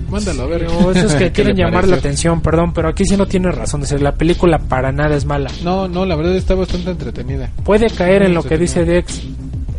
[0.09, 0.67] mándalo a ver.
[0.67, 3.81] O esos que ¿Qué quieren llamar la atención, perdón, pero aquí sí no tiene razón
[3.81, 4.01] de ser.
[4.01, 5.49] La película para nada es mala.
[5.63, 7.49] No, no, la verdad está bastante entretenida.
[7.63, 9.21] Puede caer en lo que dice Dex,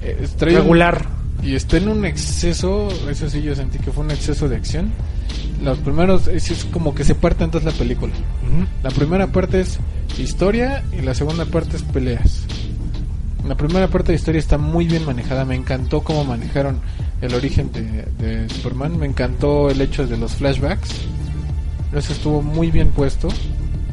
[0.03, 1.07] Eh, trae un- regular.
[1.43, 4.91] y está en un exceso, eso sí yo sentí que fue un exceso de acción.
[5.63, 8.13] Los primeros es, es como que se parte en dos la película.
[8.83, 9.79] La primera parte es
[10.19, 12.43] historia y la segunda parte es peleas.
[13.47, 16.81] La primera parte de historia está muy bien manejada, me encantó cómo manejaron
[17.21, 20.91] el origen de, de Superman, me encantó el hecho de los flashbacks.
[21.95, 23.29] Eso estuvo muy bien puesto,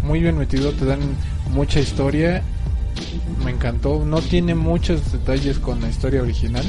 [0.03, 0.99] muy bien metido, te dan
[1.51, 2.41] mucha historia.
[3.43, 6.65] Me encantó, no tiene muchos detalles con la historia original,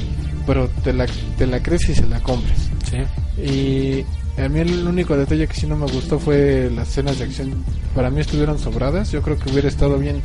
[0.47, 1.07] pero te la,
[1.39, 2.70] te la crees y se la compres.
[2.91, 3.43] Sí.
[3.43, 7.24] Y a mí el único detalle que sí no me gustó fue las escenas de
[7.24, 7.64] acción.
[7.95, 9.11] Para mí estuvieron sobradas.
[9.12, 10.20] Yo creo que hubiera estado bien.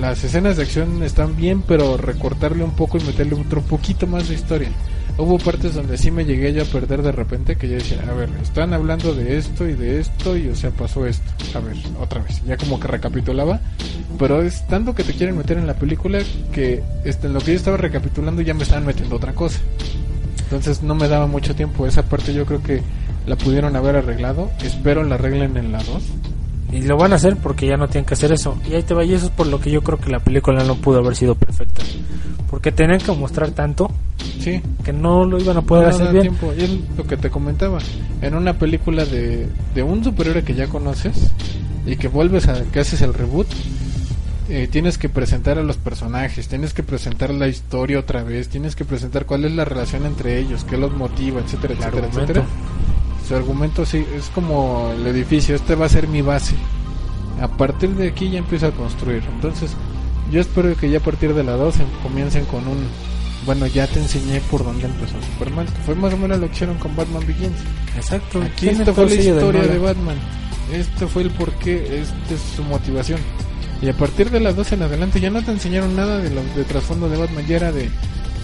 [0.00, 4.28] Las escenas de acción están bien, pero recortarle un poco y meterle otro poquito más
[4.28, 4.68] de historia.
[5.16, 8.14] Hubo partes donde sí me llegué ya a perder de repente, que yo decía, a
[8.14, 11.28] ver, están hablando de esto y de esto y o sea, pasó esto.
[11.56, 12.40] A ver, otra vez.
[12.46, 13.60] Ya como que recapitulaba.
[14.20, 16.20] Pero es tanto que te quieren meter en la película
[16.52, 19.58] que este, en lo que yo estaba recapitulando ya me estaban metiendo otra cosa.
[20.44, 21.88] Entonces no me daba mucho tiempo.
[21.88, 22.82] Esa parte yo creo que
[23.26, 24.52] la pudieron haber arreglado.
[24.62, 26.02] Espero la arreglen en la 2.
[26.70, 28.58] Y lo van a hacer porque ya no tienen que hacer eso.
[28.68, 30.62] Y ahí te va, y eso es por lo que yo creo que la película
[30.64, 31.82] no pudo haber sido perfecta.
[32.50, 33.90] Porque tenían que mostrar tanto
[34.40, 36.22] Sí, que no lo iban a poder no hacer bien.
[36.22, 36.52] tiempo.
[36.56, 37.78] Y es lo que te comentaba.
[38.20, 41.32] En una película de, de un superhéroe que ya conoces
[41.86, 43.46] y que vuelves a que haces el reboot,
[44.50, 48.76] eh, tienes que presentar a los personajes, tienes que presentar la historia otra vez, tienes
[48.76, 52.32] que presentar cuál es la relación entre ellos, qué los motiva, etcétera, El etcétera, argumento.
[52.32, 52.46] etcétera.
[53.28, 56.54] Su argumento sí es como el edificio, este va a ser mi base.
[57.42, 59.22] A partir de aquí ya empiezo a construir.
[59.34, 59.72] Entonces,
[60.32, 62.86] yo espero que ya a partir de la 2 em- comiencen con un
[63.46, 66.54] bueno, ya te enseñé por dónde empezó Superman, que fue más o menos lo que
[66.54, 67.56] hicieron con Batman Begins.
[67.96, 68.42] Exacto.
[68.42, 69.78] Aquí esto fue la de historia de.
[69.78, 70.16] Batman.
[70.72, 73.20] Esto fue el porqué, esta es su motivación.
[73.80, 76.42] Y a partir de las 2 en adelante ya no te enseñaron nada de lo
[76.56, 77.88] de trasfondo de Batman, ya era de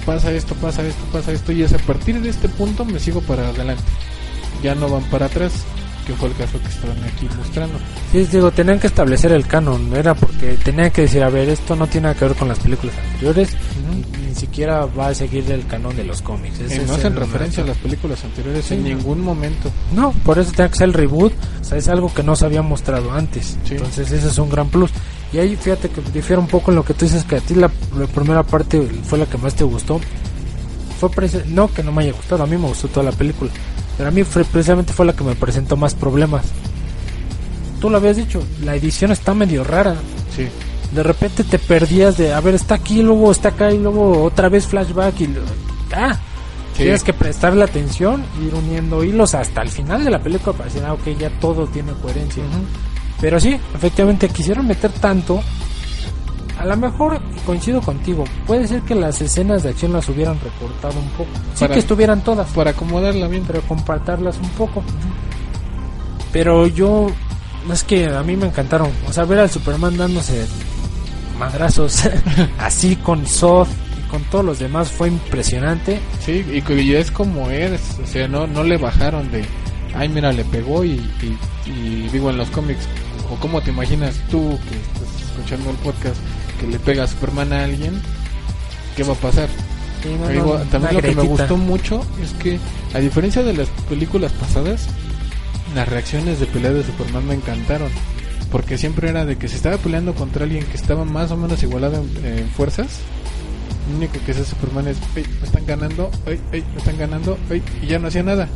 [0.06, 3.20] pasa esto, pasa esto, pasa esto y es a partir de este punto me sigo
[3.20, 3.82] para adelante.
[4.62, 5.52] Ya no van para atrás,
[6.06, 7.78] que fue el caso que estaban aquí mostrando.
[8.12, 9.94] Sí, digo, tenían que establecer el canon.
[9.94, 12.58] Era porque tenían que decir, a ver, esto no tiene nada que ver con las
[12.58, 13.50] películas anteriores.
[14.28, 16.58] Ni siquiera va a seguir el canon de los cómics.
[16.60, 18.88] Eh, no hacen referencia a las películas anteriores Sí, en no.
[18.88, 19.70] ningún momento.
[19.94, 21.32] No, por eso tiene que ser el reboot.
[21.60, 23.56] O sea, es algo que no se había mostrado antes.
[23.64, 23.74] Sí.
[23.74, 24.90] Entonces, ese es un gran plus.
[25.32, 27.54] Y ahí fíjate que difiere un poco en lo que tú dices que a ti
[27.54, 30.00] la, la primera parte fue la que más te gustó.
[30.98, 31.10] Fue
[31.48, 33.50] no que no me haya gustado, a mí me gustó toda la película.
[33.96, 36.44] Pero a mí fue- precisamente fue la que me presentó más problemas.
[37.80, 39.94] Tú lo habías dicho, la edición está medio rara.
[40.34, 40.48] Sí.
[40.92, 44.48] De repente te perdías de, a ver, está aquí, luego está acá y luego otra
[44.48, 45.28] vez flashback y...
[45.92, 46.18] Ah,
[46.76, 46.82] Sí.
[46.82, 50.82] tienes que prestarle atención, ir uniendo hilos hasta el final de la película para decir,
[50.84, 52.42] ah, ok, ya todo tiene coherencia.
[53.20, 55.40] Pero sí, efectivamente quisieron meter tanto.
[56.58, 58.24] A lo mejor coincido contigo.
[58.46, 61.30] Puede ser que las escenas de acción las hubieran recortado un poco.
[61.54, 63.44] Sí que estuvieran todas, Para acomodarla bien.
[63.46, 64.82] pero compartirlas un poco.
[66.32, 67.08] Pero yo
[67.72, 68.90] es que a mí me encantaron.
[69.08, 70.46] O sea, ver al Superman dándose
[71.38, 72.02] madrazos
[72.58, 73.66] así con Zod
[73.98, 76.00] y con todos los demás fue impresionante.
[76.24, 79.44] Sí, y ya es como es, o sea, no, no le bajaron de,
[79.94, 80.92] ay, mira, le pegó y,
[81.22, 82.86] y, y digo en los cómics,
[83.30, 86.16] o cómo te imaginas tú que estás escuchando el podcast,
[86.64, 88.00] que le pega a Superman a alguien,
[88.96, 89.48] ¿qué va a pasar?
[90.02, 92.58] Sí, no, Digo, no, también lo que me gustó mucho es que,
[92.94, 94.86] a diferencia de las películas pasadas,
[95.74, 97.88] las reacciones de pelea de Superman me encantaron.
[98.50, 101.62] Porque siempre era de que se estaba peleando contra alguien que estaba más o menos
[101.62, 103.00] igualado en, en fuerzas.
[103.90, 107.36] Lo único que hace Superman es, "Ey, me están ganando, ey, ey, me están ganando,
[107.50, 108.48] ey", y ya no hacía nada.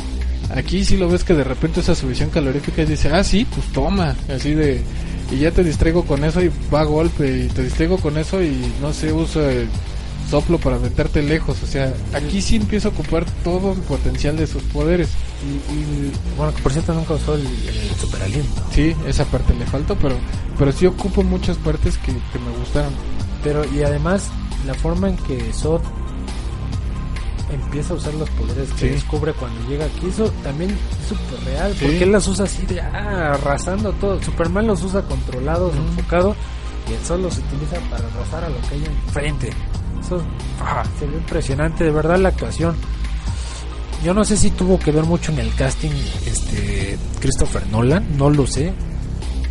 [0.55, 4.15] Aquí sí lo ves que de repente esa visión calorífica dice, ah, sí, pues toma,
[4.35, 4.83] así de,
[5.31, 8.43] y ya te distraigo con eso y va a golpe, y te distraigo con eso
[8.43, 9.68] y no sé, uso el
[10.31, 11.62] soplo para aventarte lejos.
[11.62, 15.09] O sea, aquí sí empieza a ocupar todo el potencial de sus poderes.
[15.45, 18.62] Y, y, bueno, que por cierto nunca usó el, el super aliento.
[18.72, 20.16] Sí, esa parte le faltó, pero,
[20.59, 22.93] pero sí ocupo muchas partes que, que me gustaron.
[23.43, 24.29] Pero, y además,
[24.66, 25.81] la forma en que Zod
[27.53, 28.89] empieza a usar los poderes que Sí.
[28.89, 31.73] descubre cuando llega aquí, eso también es súper real.
[31.75, 31.85] Sí.
[31.87, 34.23] Porque él las usa así de ah, arrasando todo.
[34.23, 35.83] Superman los usa controlados, Ujú.
[35.83, 36.37] enfocados,
[36.89, 39.51] y el Zod los utiliza para arrasar a lo que hay enfrente.
[40.01, 40.23] Eso
[40.61, 42.77] ah, se ve impresionante, de verdad, la actuación.
[44.05, 45.91] Yo no sé si tuvo que ver mucho en el casting
[46.25, 48.73] este Christopher Nolan, no lo sé,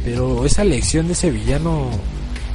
[0.05, 1.89] pero esa elección de ese villano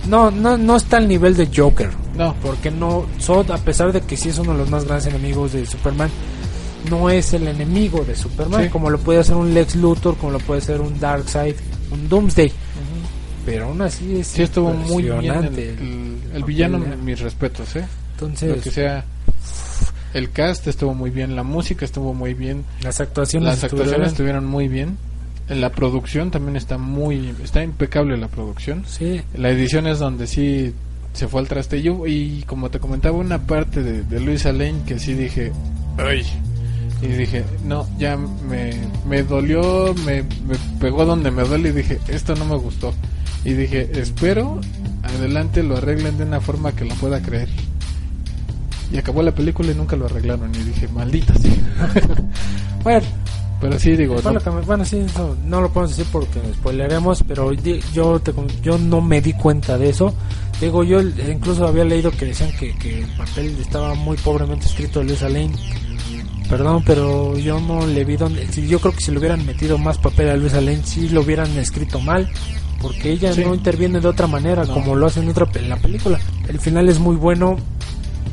[0.08, 4.00] no no no está al nivel de Joker, No, porque no Zod a pesar de
[4.02, 6.10] que sí es uno de los más grandes enemigos de Superman,
[6.90, 8.68] no es el enemigo de Superman Sí.
[8.70, 11.54] como lo puede hacer un Lex Luthor, como lo puede ser un Darkseid,
[11.92, 12.52] un Doomsday.
[13.44, 15.68] Pero aún así es sí estuvo muy bien el, impresionante.
[15.70, 16.96] el- el villano, papel, ¿eh?
[17.02, 17.84] mis respetos, ¿eh?
[18.14, 19.04] Entonces, Lo que sea,
[20.14, 24.08] el cast estuvo muy bien, la música estuvo muy bien, las actuaciones las actuaciones estuvieron-
[24.08, 24.96] estuvieron muy bien,
[25.48, 28.84] la producción también está muy, está impecable la producción.
[28.86, 30.74] sí, La edición es donde sí
[31.12, 31.78] se fue al traste.
[31.78, 35.52] Y Yo, y como te comentaba, una parte de, de Luisa Lane que sí dije,
[35.98, 36.24] ¡ay!
[37.02, 38.72] Y dije, no, ya me,
[39.08, 42.94] me dolió, me, me pegó donde me duele y dije, esto no me gustó.
[43.44, 44.60] Y dije, espero
[45.02, 47.48] adelante lo arreglen de una forma que lo pueda creer.
[48.92, 50.54] Y acabó la película y nunca lo arreglaron.
[50.54, 51.52] Y dije, maldita sea.
[52.84, 53.06] bueno,
[53.62, 57.22] Pero sí, digo, no- lo que bueno, sí, eso no lo podemos decir porque spoileremos,
[57.26, 57.50] pero
[57.94, 60.12] yo te yo no me di cuenta de eso.
[60.60, 64.98] Digo, yo incluso había leído que decían que, que el papel estaba muy pobremente escrito
[64.98, 65.52] de Lisa Lane.
[66.50, 68.46] Perdón, pero yo no le vi donde.
[68.68, 71.50] Yo creo que si le hubieran metido más papel a Luisa Lane, sí lo hubieran
[71.56, 72.30] escrito mal.
[72.80, 73.42] Porque ella Sí.
[73.44, 74.74] no interviene de otra manera, No.
[74.74, 76.18] como lo hace en, otra, en la película.
[76.48, 77.56] El final es muy bueno.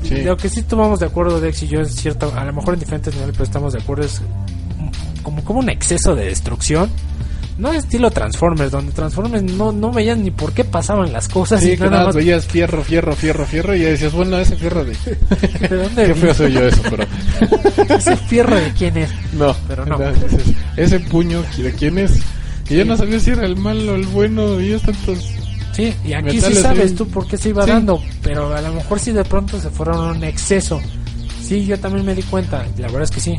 [0.01, 0.23] Sí.
[0.23, 2.79] Lo que sí tomamos de acuerdo, Dex y yo, es cierto, a lo mejor en
[2.79, 4.21] diferentes niveles, pero estamos de acuerdo, es
[5.29, 6.89] como, como un exceso de destrucción.
[7.57, 11.71] No estilo Transformers, donde Transformers no, no veían ni por qué pasaban las cosas Sí,
[11.71, 12.15] y que nada nada más.
[12.15, 14.93] veías fierro, fierro, fierro, fierro y decías, bueno, ese fierro de...
[15.69, 17.03] ¿De dónde Qué feo soy yo eso, pero...
[17.97, 19.09] ¿Ese fierro de quién es?
[19.33, 20.01] No, Pero no.
[20.01, 22.21] Ese, ese puño, ¿de quién es?
[22.65, 25.19] Que ya no sabía si era el malo o el bueno, y es tantos...
[25.73, 27.71] Sí, y aquí sí sabes tú por qué se iba Sí.
[27.71, 30.79] dando, pero a lo mejor sí de pronto se fueron a un exceso.
[31.41, 33.35] Sí, yo también me di cuenta, la verdad es que sí.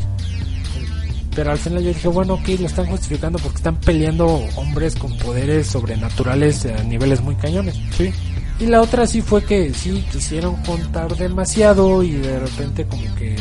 [1.35, 4.25] Pero al final yo dije, bueno, ok, lo están justificando porque están peleando
[4.57, 7.75] hombres con poderes sobrenaturales a niveles muy cañones.
[7.95, 8.11] Sí,
[8.59, 13.35] Y la otra sí fue que sí quisieron contar demasiado y de repente como que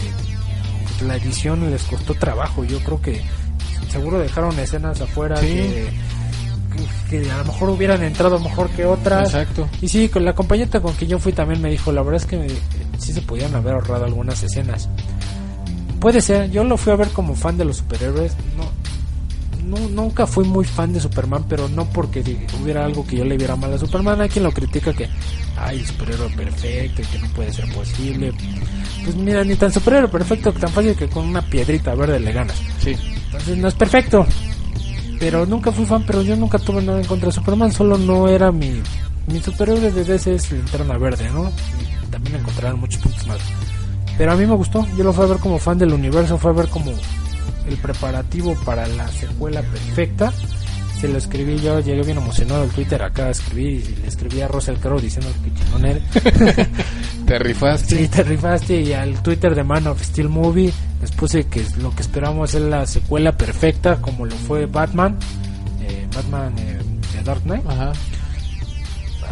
[1.05, 2.63] la edición les costó trabajo.
[2.65, 3.21] Yo creo que
[3.91, 5.47] seguro dejaron escenas afuera Sí.
[5.49, 5.89] que,
[7.11, 9.31] que, que a lo mejor hubieran entrado mejor que otras.
[9.31, 9.69] exacto.
[9.83, 12.27] Y sí, con la compañera con quien yo fui también me dijo, la verdad es
[12.27, 12.61] que eh,
[12.99, 14.89] sí se podían haber ahorrado algunas escenas.
[16.01, 18.65] Puede ser, yo lo fui a ver como fan de los superhéroes, no
[19.79, 22.21] nu- nunca fui muy fan de Superman, pero no porque
[22.61, 24.21] hubiera algo que yo le viera mal a Superman.
[24.21, 25.09] Hay quien lo critica que,
[25.59, 28.33] ay, superhéroe perfecto y que no puede ser posible.
[29.05, 32.57] Pues mira, ni tan superhéroe perfecto, tan fácil que con una piedrita verde le ganas.
[32.83, 32.97] Sí.
[33.27, 34.27] Entonces no es perfecto.
[35.21, 38.27] Pero nunca fui fan, pero yo nunca tuve nada en contra de Superman, solo no
[38.27, 38.81] era mi...
[39.27, 41.51] Mi superhéroe de DC es Linterna Verde, ¿no?
[42.07, 43.43] Y también encontrarán muchos puntos malos.
[44.21, 46.51] Pero a mí me gustó, yo lo fui a ver como fan del universo, fue
[46.51, 46.93] a ver como
[47.67, 50.31] el preparativo para la secuela perfecta.
[51.01, 54.43] Se lo escribí yo, llegué bien emocionado al Twitter acá a escribir y le escribí
[54.43, 56.03] a Russell Crowe diciendo que chingón eres.
[57.27, 57.97] Te rifaste.
[57.97, 61.95] Sí, te rifaste y al Twitter de Man of Steel Movie les puse que lo
[61.95, 65.17] que esperamos es la secuela perfecta como lo fue Batman,
[65.81, 66.79] eh, Batman eh,
[67.17, 67.65] de Dark Knight.
[67.67, 67.93] Ajá.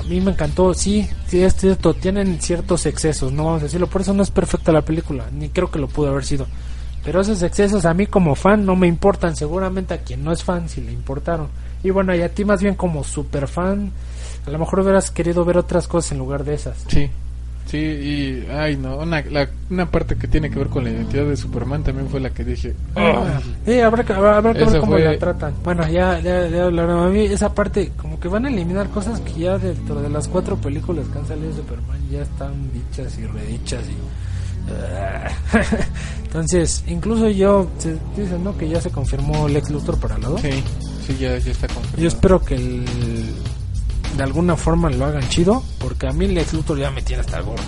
[0.09, 4.01] Mí me encantó, sí, sí es cierto, tienen ciertos excesos, no vamos a decirlo, por
[4.01, 6.47] eso no es perfecta la película, ni creo que lo pudo haber sido.
[7.05, 10.43] Pero esos excesos a mí como fan no me importan, seguramente a quien no es
[10.43, 11.49] fan sí le importaron.
[11.83, 13.93] Y bueno, y a ti más bien como super fan,
[14.47, 16.85] a lo mejor hubieras querido ver otras cosas en lugar de esas.
[16.89, 17.11] Sí.
[17.71, 21.27] Sí, y ay no, una, la- una parte que tiene que ver con la identidad
[21.27, 24.93] de Superman también fue la que dije, Ah, sí, habrá que, habrá, que ver cómo
[24.93, 25.53] fue- la tratan.
[25.62, 27.07] Bueno, ya, ya, ya hablaron.
[27.07, 30.29] A mí esa parte, como que van a eliminar cosas que ya dentro de las
[30.29, 34.73] cuatro películas que han salido de Superman ya están dichas y redichas y...
[34.73, 35.29] ah.
[36.25, 38.57] Entonces, incluso yo, se dice, ¿no?
[38.57, 40.41] Que ya se confirmó Lex Luthor para la 2.
[40.41, 40.51] sí,
[41.07, 42.01] sí, ya, ya está confirmado.
[42.03, 42.85] Yo espero que el-
[44.17, 47.39] de alguna forma lo hagan chido, porque a mí Lex Luthor ya me tiene hasta
[47.39, 47.63] el gorro.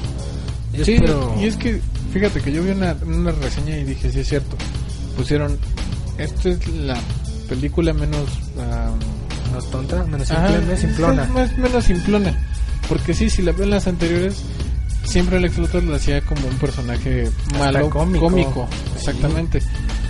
[0.73, 1.35] Yo Sí, espero...
[1.41, 1.81] y es que,
[2.13, 4.57] fíjate que yo vi una, una reseña y dije, sí es cierto.
[5.17, 5.59] Pusieron,
[6.19, 6.97] esta es la
[7.49, 8.27] película menos...
[8.59, 8.91] ah,
[9.53, 11.25] No tonta, menos simple, simplona.
[11.25, 12.37] es más- menos simplona.
[12.89, 14.43] Porque sí, si la ven las anteriores,
[15.11, 18.25] siempre Alex Luthor lo hacía como un personaje malo, cómico.
[18.27, 18.69] cómico.
[18.97, 19.61] exactamente.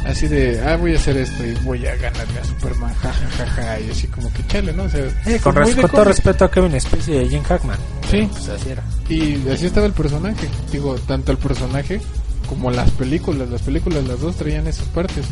[0.04, 3.90] Así de, ah, voy a hacer esto y voy a ganarle a Superman, jajajaja, y
[3.90, 4.84] así como que chale, ¿no?
[4.84, 7.76] O sea, Sí, con, res- con todo respeto a Kevin Spacey y a Jim Hackman.
[8.10, 8.26] Sí.
[8.30, 8.82] Pues así era.
[9.10, 10.48] Y así estaba el personaje.
[10.72, 12.00] Digo, tanto el personaje
[12.48, 13.50] como las películas.
[13.50, 15.26] Las películas, las dos traían esas partes.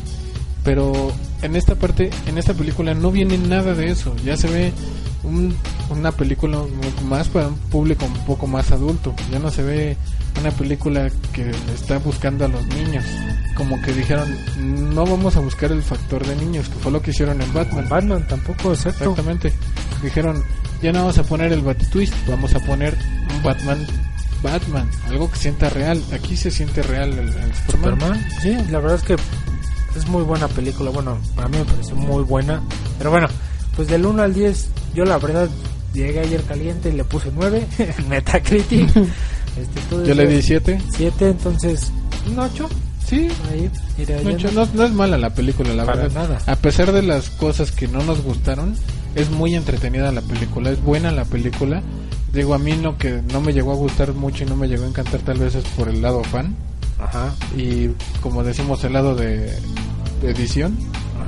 [0.64, 4.14] Pero en esta parte, en esta película no viene nada de eso.
[4.24, 4.72] Ya se ve
[5.28, 5.56] un-
[5.90, 6.58] una película
[7.08, 9.14] más para un público un poco más adulto.
[9.30, 9.96] Ya no se ve
[10.40, 13.04] una película que está buscando a los niños.
[13.56, 14.28] Como que dijeron,
[14.94, 17.88] no vamos a buscar el factor de niños, que fue lo que hicieron en Batman.
[17.88, 19.04] Batman tampoco, exacto.
[19.10, 19.52] Exactamente.
[20.02, 20.42] Dijeron,
[20.82, 22.96] ya no vamos a poner el Twist, vamos a poner
[23.34, 23.84] un Batman
[24.40, 26.00] Batman, algo que sienta real.
[26.12, 27.98] Aquí se siente real el, el Superman.
[27.98, 29.16] Superman, sí, la verdad es que
[29.98, 30.90] es muy buena película.
[30.90, 32.62] Bueno, para mí me pareció muy buena.
[32.98, 33.26] Pero bueno,
[33.78, 35.48] pues del 1 al 10, yo la verdad
[35.94, 38.90] llegué ayer caliente y le puse 9 en Metacritic.
[39.58, 40.80] Este, Yo le di decías 7.
[40.96, 41.90] 7, entonces
[42.28, 42.68] un 8.
[43.04, 46.28] Sí, Ahí iré no, no, no es mala la película, la Para verdad.
[46.28, 46.38] nada.
[46.46, 48.74] A pesar de las cosas que no nos gustaron,
[49.14, 51.82] es muy entretenida la película, es buena la película.
[52.32, 54.84] Digo, a mí no que no me llegó a gustar mucho y no me llegó
[54.84, 56.54] a encantar tal vez es por el lado fan
[57.00, 57.88] Ajá, y
[58.20, 59.52] como decimos el lado de,
[60.22, 60.76] de edición,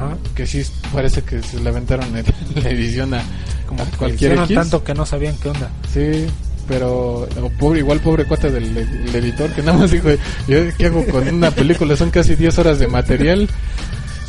[0.01, 0.16] ajá.
[0.34, 2.24] que sí parece que se le aventaron en
[2.62, 3.22] la edición a
[3.66, 4.57] como cualquier Hicieron X.
[4.57, 5.70] tanto que no sabían qué onda.
[5.92, 6.26] Sí,
[6.66, 7.28] pero
[7.59, 10.09] pobre, igual pobre cuate del, del editor que nada más dijo,
[10.48, 11.96] ¿yo qué hago con una película?
[11.96, 13.48] Son casi 10 horas de material.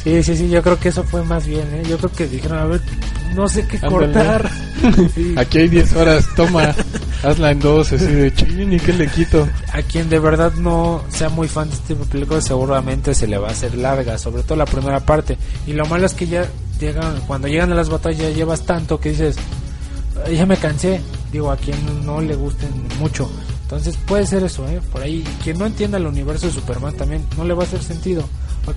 [0.03, 1.83] Sí, sí, sí, yo creo que eso fue más bien, ¿eh?
[1.87, 2.81] Yo creo que dijeron, a ver,
[3.35, 3.91] no sé qué Ándale.
[4.13, 4.51] cortar.
[5.13, 5.35] Sí.
[5.37, 6.73] Aquí hay 10 horas, toma,
[7.23, 9.47] hazla en dos, así de ching, ¿y qué le quito?
[9.71, 13.27] A quien de verdad no sea muy fan de este tipo de películas, seguramente se
[13.27, 15.37] le va a hacer larga, sobre todo la primera parte.
[15.67, 16.47] Y lo malo es que ya
[16.79, 19.35] llegan, cuando llegan a las batallas ya llevas tanto que dices,
[20.25, 20.99] "Ay, ya me cansé.
[21.31, 23.29] Digo, a quien no le gusten mucho.
[23.63, 24.81] Entonces puede ser eso, ¿eh?
[24.91, 27.83] Por ahí, quien no entienda el universo de Superman también no le va a hacer
[27.83, 28.27] sentido.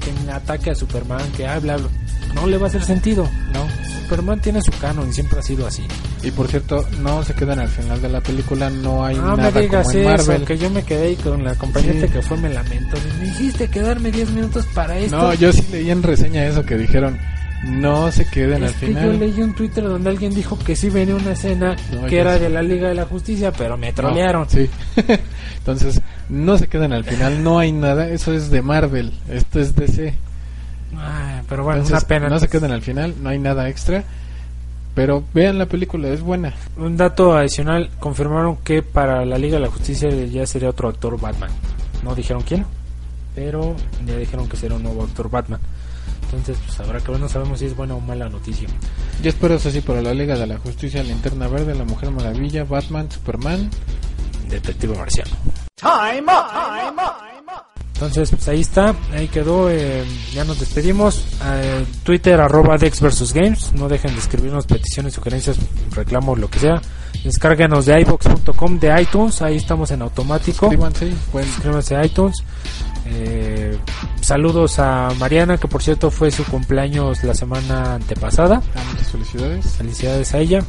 [0.00, 1.78] Quien ataque a Superman, que habla,
[2.34, 3.28] no le va a hacer sentido.
[3.52, 3.66] No,
[4.02, 5.82] Superman tiene su canon y siempre ha sido así.
[6.22, 9.50] Y por cierto, no se quedan al final de la película, no hay No nada
[9.50, 10.46] me digas como en eso, Marvel.
[10.46, 12.12] que yo me quedé ahí con la compañera Sí.
[12.12, 12.96] que fue, me lamento.
[13.20, 15.16] Me hiciste quedarme 10 minutos para esto.
[15.16, 17.18] No, yo sí leí en reseña eso que dijeron,
[17.64, 19.04] no se queden Es al que final.
[19.12, 22.34] yo leí un Twitter donde alguien dijo que sí venía una escena No, que era
[22.36, 22.42] sí.
[22.42, 24.48] de la Liga de la Justicia, pero me No, trolearon.
[24.48, 24.68] sí.
[25.58, 29.74] Entonces, no se quedan al final, no hay nada, eso es de Marvel, esto es
[29.74, 30.14] DC.
[30.96, 32.28] Ay, pero bueno, Entonces, una pena.
[32.28, 34.04] No se queden al final, no hay nada extra.
[34.94, 36.54] Pero vean la película, es buena.
[36.76, 41.18] Un dato adicional, confirmaron que para la Liga de la Justicia ya sería otro actor
[41.20, 41.50] Batman.
[42.04, 42.64] No dijeron quién,
[43.34, 43.74] pero
[44.06, 45.58] ya dijeron que será un nuevo actor Batman.
[46.36, 48.68] Entonces, pues habrá que ver, no sabemos si es buena o mala noticia.
[49.22, 52.64] Yo espero eso sí para la Liga de la Justicia, Linterna Verde, La Mujer Maravilla,
[52.64, 53.70] Batman, Superman.
[54.48, 55.30] Detective Marciano.
[57.94, 61.24] Entonces, pues ahí está, ahí quedó, eh, ya nos despedimos.
[61.44, 63.72] Eh, Twitter, arroba Dex versus Games.
[63.72, 65.56] No dejen de escribirnos peticiones, sugerencias,
[65.92, 66.82] reclamos, lo que sea.
[67.22, 70.66] Descárganos de ibox.com, de iTunes, ahí estamos en automático.
[70.66, 72.36] Suscríbanse, pueden Suscríbanse a iTunes.
[73.06, 73.76] Eh,
[74.20, 78.62] saludos a Mariana, que por cierto fue su cumpleaños la semana antepasada.
[78.74, 79.66] dar muchas felicidades.
[79.76, 80.60] Felicidades a ella.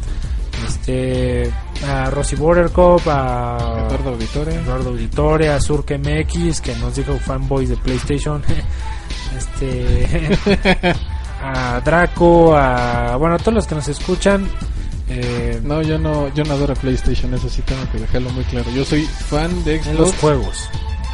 [0.67, 1.51] Este,
[1.87, 4.55] a Rosy Bordercop, a Eduardo Auditore.
[4.55, 8.41] Eduardo Auditore, a Surke MX, que nos dijo fanboys de PlayStation.
[9.37, 10.29] este,
[11.43, 14.47] a Draco, a bueno, a todos los que nos escuchan.
[15.07, 18.69] Eh, No, yo no, yo no adoro PlayStation, eso sí tengo que dejarlo muy claro.
[18.71, 20.19] Yo soy fan de en los Xbox.
[20.21, 20.69] juegos.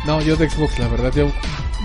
[0.05, 1.11] No, yo de Xbox, la verdad.
[1.15, 1.31] Yo,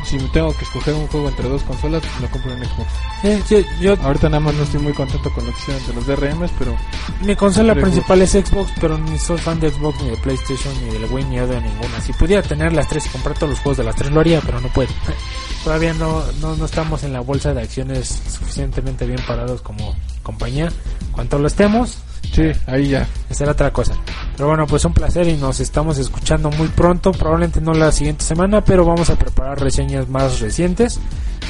[0.05, 2.89] si tengo que escoger un juego entre dos consolas, lo compro en Xbox.
[3.25, 5.93] Eh, yo, yo- Ahorita nada más no estoy muy contento con lo que hicieron de
[5.95, 6.77] los DRMs, pero
[7.23, 7.83] mi consola Xbox.
[7.83, 11.25] principal es Xbox, pero ni soy fan de Xbox, ni de PlayStation, ni del Wii,
[11.25, 12.01] ni de ninguna.
[12.01, 14.41] Si pudiera tener las tres y comprar todos los juegos de las tres, lo haría,
[14.41, 14.89] pero no puedo.
[15.65, 20.71] Todavía no, no, no estamos en la bolsa de acciones suficientemente bien parados como compañía.
[21.11, 21.99] Cuanto lo estemos,
[22.33, 23.07] sí, ahí ya.
[23.31, 23.95] será otra cosa.
[24.37, 28.25] Pero bueno, pues un placer y nos estamos escuchando muy pronto, probablemente no la siguiente
[28.25, 31.01] semana, pero vamos a preparar reseñas más recientes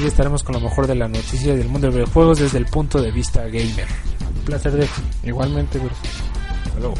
[0.00, 3.00] y estaremos con lo mejor de la noticia del mundo de videojuegos desde el punto
[3.00, 3.88] de vista gamer.
[4.36, 4.88] Un placer de...
[5.24, 5.94] Igualmente, pero
[6.64, 6.94] Hasta luego.